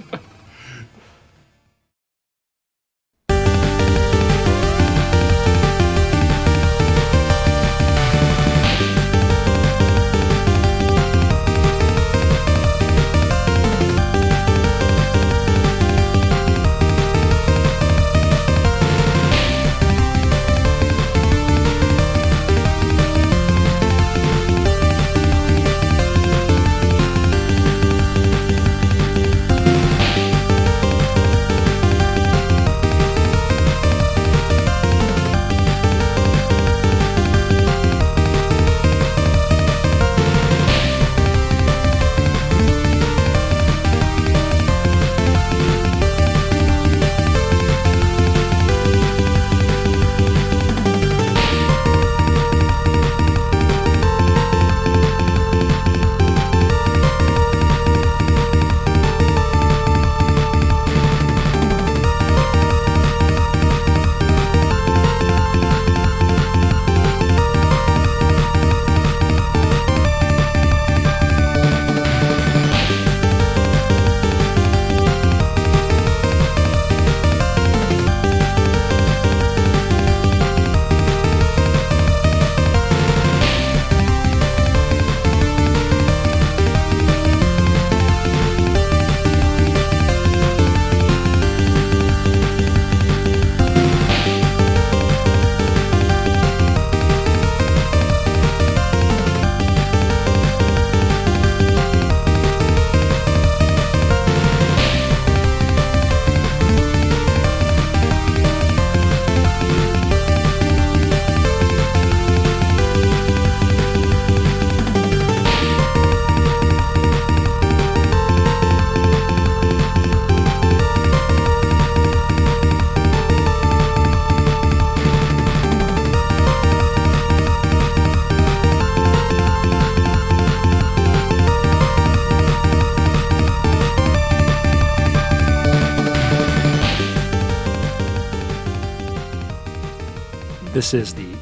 [140.86, 141.36] This is the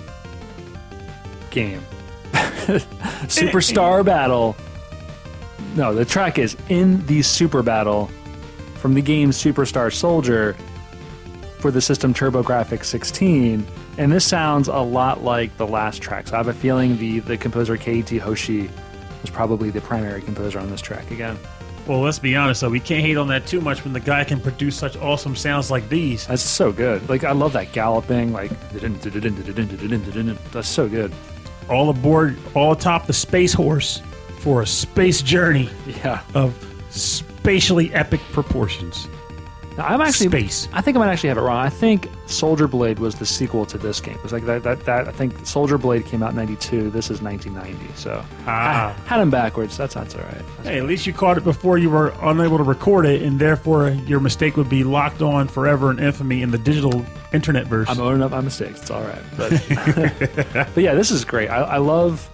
[1.52, 1.82] game.
[3.28, 4.56] Superstar Battle.
[5.76, 8.10] No, the track is in the Super Battle
[8.76, 10.56] from the game Superstar Soldier
[11.60, 13.68] for the system TurboGrafx 16.
[13.98, 16.28] And this sounds a lot like the last track.
[16.28, 18.70] So I have a feeling the, the composer Keiichi Hoshi
[19.22, 21.38] was probably the primary composer on this track again.
[21.86, 24.24] Well, let's be honest though, we can't hate on that too much when the guy
[24.24, 26.26] can produce such awesome sounds like these.
[26.28, 27.08] That's so good.
[27.10, 28.52] Like I love that galloping, like
[30.52, 31.14] that's so good.
[31.70, 34.02] All aboard, all atop the space horse
[34.40, 35.70] for a space journey
[36.04, 36.22] Yeah.
[36.34, 36.54] of
[36.90, 39.08] spatially epic proportions.
[39.78, 40.68] Now, I'm actually Space.
[40.72, 41.58] I think I might actually have it wrong.
[41.58, 44.16] I think Soldier Blade was the sequel to this game.
[44.16, 44.64] It was like that.
[44.64, 46.90] That, that I think Soldier Blade came out in '92.
[46.92, 47.94] This is 1990.
[47.96, 48.96] So Ah.
[48.96, 49.76] I had them backwards.
[49.78, 50.34] That's that's all right.
[50.34, 53.40] That's- Hey, at least you caught it before you were unable to record it, and
[53.40, 57.90] therefore your mistake would be locked on forever in infamy in the digital internet verse.
[57.90, 58.82] I'm owning up my mistakes.
[58.82, 59.22] It's all right.
[59.38, 59.52] But
[60.76, 61.50] but yeah, this is great.
[61.50, 62.30] I, I love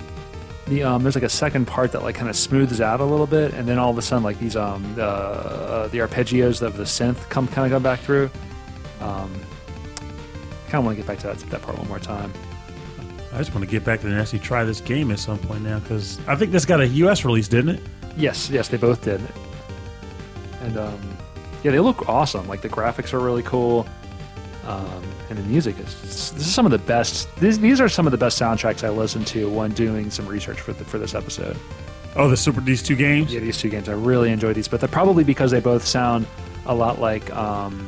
[0.70, 1.03] the um.
[1.03, 3.67] There's like a second part that like kind of smooths out a little bit, and
[3.67, 7.30] then all of a sudden like these um the uh, the arpeggios of the synth
[7.30, 8.30] come kind of come back through.
[9.01, 9.34] Um,
[10.65, 12.32] kind of want to get back to that that part one more time.
[13.32, 15.63] I just want to get back there and actually try this game at some point
[15.63, 17.24] now because I think this got a U.S.
[17.26, 17.84] release, didn't it?
[18.17, 19.22] Yes, yes, they both did.
[20.61, 21.17] And um,
[21.63, 22.47] yeah, they look awesome.
[22.47, 23.88] Like the graphics are really cool,
[24.70, 26.32] um, and the music is.
[26.32, 27.34] This is some of the best.
[27.38, 30.61] These, these are some of the best soundtracks I listened to when doing some research
[30.61, 31.57] for the, for this episode.
[32.15, 33.34] Oh, the super these two games.
[33.34, 36.28] Yeah, these two games, I really enjoy these, but they're probably because they both sound
[36.67, 37.36] a lot like.
[37.36, 37.88] Um,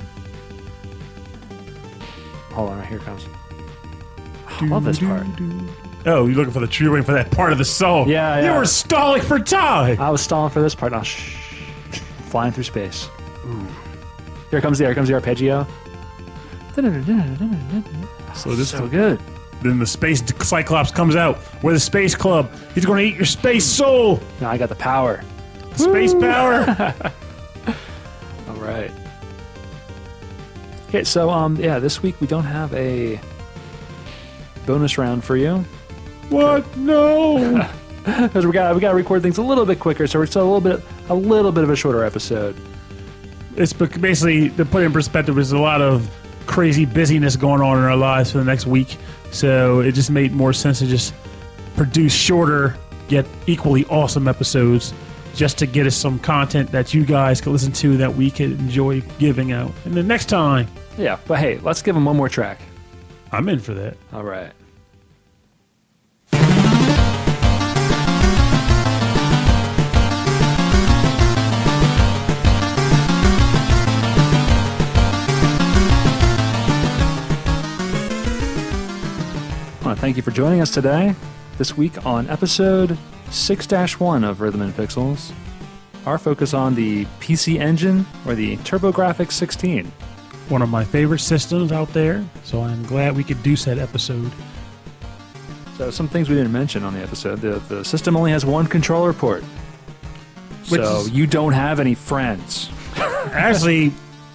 [2.51, 3.27] hold on, here comes.
[4.47, 5.27] I love this part.
[6.07, 8.09] Oh, you're looking for the tree, waiting for that part of the song.
[8.09, 8.53] Yeah, yeah.
[8.53, 9.99] You were stalling for time.
[9.99, 10.93] I was stalling for this part.
[10.93, 11.61] Now, shh,
[12.29, 13.07] flying through space.
[14.49, 15.67] Here comes the here comes the arpeggio.
[18.35, 19.19] So this so good.
[19.61, 21.39] then the space cyclops comes out.
[21.61, 22.49] We're the space club.
[22.73, 24.19] He's going to eat your space soul.
[24.39, 25.23] Now I got the power.
[25.75, 26.65] Space power.
[28.47, 28.91] All right.
[30.89, 33.19] Okay, so um, yeah, this week we don't have a
[34.65, 35.65] bonus round for you
[36.31, 36.77] what?
[36.77, 37.69] No.
[38.05, 40.43] because we got we got to record things a little bit quicker, so we're still
[40.43, 42.55] a little bit a little bit of a shorter episode.
[43.55, 45.35] it's basically to put it in perspective.
[45.35, 46.09] There's a lot of
[46.45, 48.97] crazy busyness going on in our lives for the next week,
[49.31, 51.13] so it just made more sense to just
[51.75, 52.75] produce shorter
[53.09, 54.93] yet equally awesome episodes,
[55.35, 58.51] just to get us some content that you guys can listen to that we can
[58.59, 59.71] enjoy giving out.
[59.85, 60.67] And the next time,
[60.97, 62.59] Yeah, but hey, let's give them one more track.
[63.31, 63.95] I'm in for that.
[64.13, 64.51] All right.
[79.91, 81.13] Want to thank you for joining us today,
[81.57, 82.97] this week on episode
[83.29, 85.33] 6 1 of Rhythm and Pixels.
[86.05, 89.83] Our focus on the PC Engine or the TurboGrafx 16.
[90.47, 94.31] One of my favorite systems out there, so I'm glad we could do that episode.
[95.75, 97.41] So some things we didn't mention on the episode.
[97.41, 99.43] The, the system only has one controller port.
[100.69, 102.69] Which so is- you don't have any friends.
[102.95, 103.91] Actually,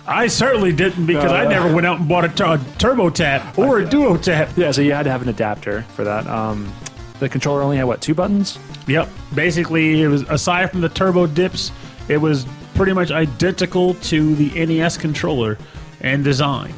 [0.08, 1.48] I certainly didn't because I Uh.
[1.48, 4.50] never went out and bought a, tur- a turbo tap or a duo tap.
[4.56, 6.26] Yeah, so you had to have an adapter for that.
[6.26, 6.72] Um,
[7.18, 8.58] the controller only had what two buttons?
[8.86, 9.08] Yep.
[9.34, 11.72] Basically, it was aside from the turbo dips,
[12.08, 15.58] it was pretty much identical to the NES controller
[16.02, 16.72] and design.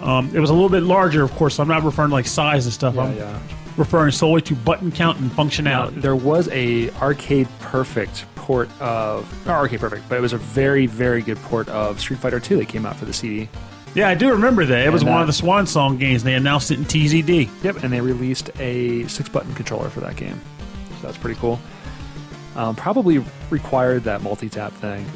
[0.00, 1.56] Um, it was a little bit larger, of course.
[1.56, 2.96] So I'm not referring to like size and stuff.
[2.96, 3.38] I'm yeah.
[3.76, 6.00] referring solely to button count and Now, functionality.
[6.00, 10.86] there was a Arcade Perfect port of not Arcade Perfect, but it was a very
[10.86, 13.48] very good port of Street Fighter 2 that came out for the CD.
[13.94, 14.84] yeah, I do remember that.
[14.84, 16.24] It was And, one uh, of the Swan Song games.
[16.24, 17.48] They announced it in TZD.
[17.62, 20.40] Yep, and they released a six button controller for that game.
[21.00, 21.60] So that's pretty cool.
[22.56, 25.06] Um, probably required that multi tap thing.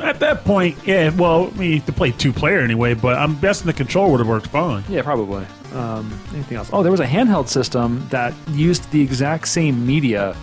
[0.00, 1.10] At that point, yeah.
[1.10, 4.28] Well, I mean, to play two player anyway, but I'm guessing the controller would have
[4.28, 4.82] worked fine.
[4.88, 5.44] Yeah, probably.
[5.74, 6.70] Um, anything else?
[6.72, 10.34] Oh, there was a handheld system that used the exact same media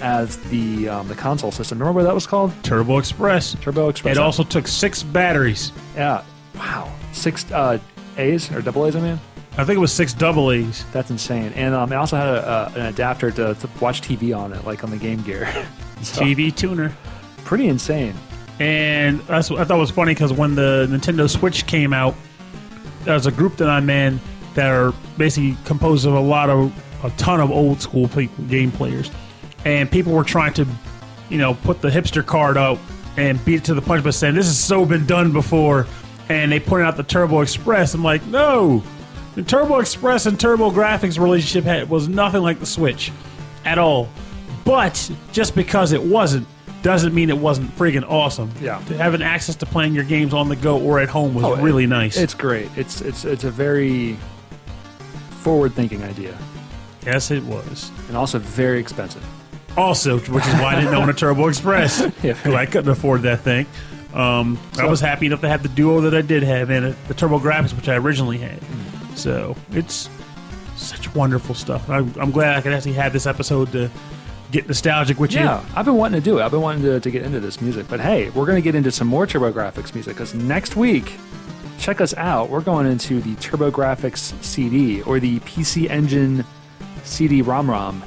[0.00, 1.78] as the um, the console system.
[1.78, 2.52] Remember what that was called?
[2.62, 3.54] Turbo Express.
[3.60, 4.16] Turbo Express.
[4.16, 5.72] It also took six batteries.
[5.94, 6.22] yeah.
[6.54, 7.78] Wow, six uh,
[8.16, 8.96] A's or double A's.
[8.96, 9.20] I mean,
[9.56, 10.84] I think it was six double A's.
[10.92, 11.52] that's insane.
[11.54, 14.82] And um, it also had a, an adapter to, to watch TV on it, like
[14.82, 15.48] on the Game Gear.
[16.00, 16.92] So, TV tuner.
[17.44, 18.14] pretty insane.
[18.60, 22.14] And that's what I thought it was funny because when the Nintendo Switch came out,
[23.02, 24.20] there's a group that I'm in
[24.54, 26.72] that are basically composed of a lot of
[27.04, 29.10] a ton of old school people, game players,
[29.68, 30.66] and people were trying to,
[31.28, 32.78] you know, put the hipster card up
[33.18, 35.86] and beat it to the punch by saying this has so been done before,
[36.30, 37.92] and they pointed out the Turbo Express.
[37.94, 38.82] I'm like, no,
[39.34, 43.12] The Turbo Express and TurboGrafx relationship had, was nothing like the Switch
[43.66, 44.08] at all.
[44.64, 46.46] But just because it wasn't
[46.82, 48.50] doesn't mean it wasn't friggin' awesome.
[48.60, 48.80] Yeah.
[48.86, 51.56] To having access to playing your games on the go or at home was Oh,
[51.56, 52.16] really it- nice.
[52.16, 52.70] It's great.
[52.76, 54.16] It's it's it's a very
[55.42, 56.36] forward-thinking idea,
[57.04, 57.90] yes, it was.
[58.08, 59.24] and also very expensive.
[59.78, 62.00] Also, which is why I didn't own a Turbo Express.
[62.22, 62.32] Yeah.
[62.34, 63.66] 'Cause I couldn't afford that thing.
[64.12, 66.96] Um, I was happy enough to have the Duo that I did have and it,
[67.08, 68.58] the TurboGrafx, which I originally had.
[69.16, 70.08] So it's
[70.76, 71.88] such wonderful stuff.
[71.90, 73.90] I'm, I'm glad I could actually have this episode to
[74.50, 75.66] get nostalgic with Yeah, you.
[75.76, 76.42] I've been wanting to do it.
[76.42, 77.86] I've been wanting to, to get into this music.
[77.88, 81.12] But hey, we're going to get into some more TurboGrafx music because next week,
[81.78, 82.48] check us out.
[82.48, 86.44] We're going into the TurboGrafx CD or the PC Engine
[87.04, 88.02] CD ROM ROM.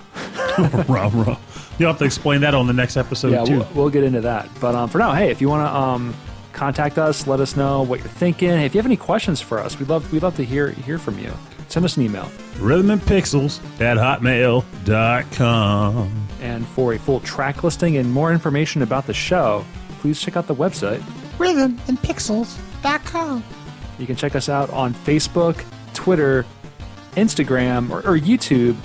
[0.88, 1.38] Rum, rum.
[1.80, 3.58] You'll have to explain that on the next episode Yeah, too.
[3.60, 4.50] we'll, we'll get into that.
[4.60, 6.14] But um, for now, hey, if you want to um,
[6.54, 8.50] contact us, let us know what you're thinking.
[8.50, 11.18] If you have any questions for us, we'd love we'd love to hear hear from
[11.18, 11.32] you.
[11.70, 12.30] Send us an email.
[12.60, 14.68] Rhythm and Pixels at hotmail.com.
[16.42, 19.64] And for a full track listing and more information about the show,
[20.00, 21.00] please check out the website
[21.38, 23.44] rhythmandpixels.com.
[23.98, 25.64] You can check us out on Facebook,
[25.94, 26.46] Twitter,
[27.14, 28.76] Instagram, or, or YouTube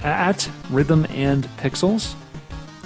[0.00, 2.14] at Rhythm and Pixels.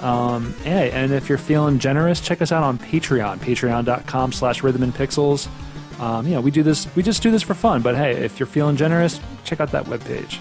[0.03, 4.83] Um, hey, and if you're feeling generous, check us out on Patreon, patreon.com slash rhythm
[4.83, 5.49] and pixels.
[6.01, 8.39] Um, you know, we do this, we just do this for fun, but hey, if
[8.39, 10.39] you're feeling generous, check out that webpage.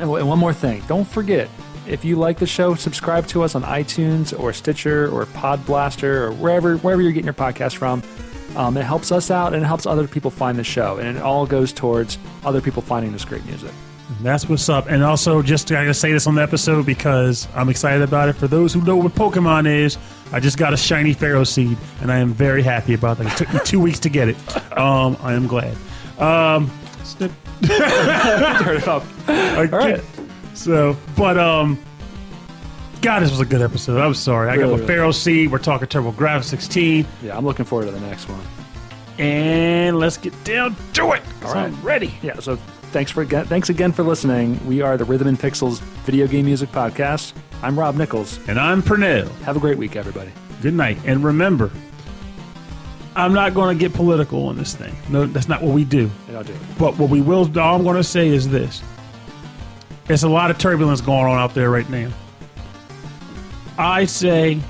[0.00, 1.48] And, and one more thing, don't forget,
[1.86, 6.26] if you like the show, subscribe to us on iTunes or Stitcher or Pod Blaster
[6.26, 8.02] or wherever wherever you're getting your podcast from.
[8.56, 11.22] Um, it helps us out and it helps other people find the show, and it
[11.22, 13.72] all goes towards other people finding this great music.
[14.20, 14.88] That's what's up.
[14.88, 18.34] And also, just I gotta say this on the episode because I'm excited about it.
[18.34, 19.96] For those who know what Pokemon is,
[20.32, 23.26] I just got a shiny Ferroseed, and I am very happy about that.
[23.32, 24.36] It took me two weeks to get it.
[24.78, 25.76] Um, I am glad.
[26.18, 26.70] Um,
[27.04, 27.32] snip-
[27.62, 29.04] Turn it up.
[29.28, 30.00] I right.
[30.54, 31.78] So, but um,
[33.00, 33.98] God, this was a good episode.
[34.00, 34.50] I'm sorry.
[34.50, 34.94] I Really, got really.
[35.10, 35.50] Ferroseed.
[35.50, 38.40] We're talking TurboGrafx 16, Yeah, I'm looking forward to the next one.
[39.18, 41.22] and let's get down to it.
[41.40, 41.64] 'cause All right.
[41.72, 42.14] I'm ready.
[42.22, 42.58] Yeah, so
[42.92, 44.64] thanks for thanks again for listening.
[44.66, 47.32] We are the Rhythm and Pixels video game music podcast.
[47.62, 48.38] I'm Rob Nichols.
[48.48, 49.30] And I'm Pernell.
[49.40, 50.30] Have a great week, everybody.
[50.60, 50.98] Good night.
[51.06, 51.70] And remember,
[53.16, 54.94] I'm not going to get political on this thing.
[55.08, 56.10] No, that's not what we do.
[56.30, 56.58] Yeah, do it.
[56.78, 58.82] But what we will, all I'm going to say is this:
[60.04, 62.12] there's a lot of turbulence going on out there right now.
[63.78, 64.60] I say,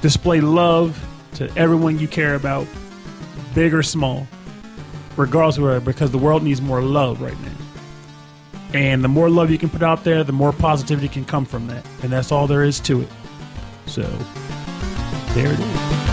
[0.00, 1.00] display love
[1.34, 2.66] to everyone you care about,
[3.54, 4.26] big or small,
[5.16, 7.52] regardless of where, because the world needs more love right now.
[8.74, 11.66] And the more love you can put out there, the more positivity can come from
[11.66, 11.84] that.
[12.02, 13.08] And that's all there is to it.
[13.86, 14.02] So,
[15.34, 16.11] there it is.